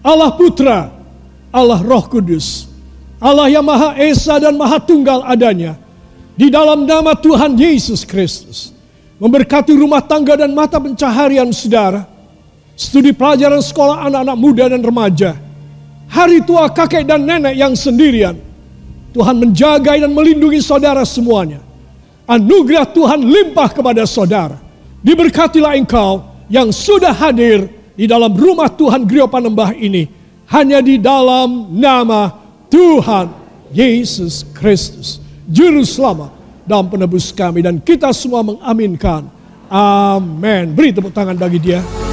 Allah 0.00 0.32
Putra, 0.36 0.99
Allah 1.50 1.82
Roh 1.82 2.06
Kudus, 2.06 2.70
Allah 3.18 3.50
yang 3.50 3.66
Maha 3.66 3.98
Esa 3.98 4.38
dan 4.38 4.54
Maha 4.54 4.78
Tunggal 4.78 5.26
adanya, 5.26 5.74
di 6.38 6.48
dalam 6.48 6.86
nama 6.86 7.12
Tuhan 7.12 7.58
Yesus 7.58 8.06
Kristus, 8.06 8.70
memberkati 9.18 9.74
rumah 9.74 10.00
tangga 10.00 10.38
dan 10.38 10.54
mata 10.54 10.78
pencaharian 10.78 11.50
saudara, 11.50 12.06
studi 12.78 13.10
pelajaran 13.10 13.60
sekolah 13.60 14.08
anak-anak 14.08 14.36
muda 14.38 14.64
dan 14.70 14.80
remaja, 14.80 15.36
hari 16.08 16.40
tua 16.46 16.70
kakek 16.70 17.04
dan 17.04 17.26
nenek 17.26 17.58
yang 17.58 17.74
sendirian, 17.74 18.38
Tuhan 19.10 19.36
menjaga 19.42 19.98
dan 19.98 20.14
melindungi 20.14 20.62
saudara 20.62 21.02
semuanya. 21.02 21.60
Anugerah 22.30 22.86
Tuhan 22.86 23.26
limpah 23.26 23.74
kepada 23.74 24.06
saudara. 24.06 24.54
Diberkatilah 25.02 25.74
engkau 25.74 26.22
yang 26.46 26.70
sudah 26.70 27.10
hadir 27.10 27.66
di 27.98 28.06
dalam 28.06 28.30
rumah 28.38 28.70
Tuhan 28.70 29.02
Grio 29.02 29.26
Panembah 29.26 29.74
ini. 29.74 30.19
Hanya 30.50 30.82
di 30.82 30.98
dalam 30.98 31.78
nama 31.78 32.34
Tuhan 32.66 33.30
Yesus 33.70 34.42
Kristus. 34.50 35.22
Juru 35.46 35.86
selamat 35.86 36.34
dan 36.66 36.90
penebus 36.90 37.30
kami. 37.30 37.62
Dan 37.62 37.78
kita 37.78 38.10
semua 38.10 38.42
mengaminkan. 38.42 39.30
Amin. 39.70 40.74
Beri 40.74 40.90
tepuk 40.90 41.14
tangan 41.14 41.38
bagi 41.38 41.62
dia. 41.62 42.09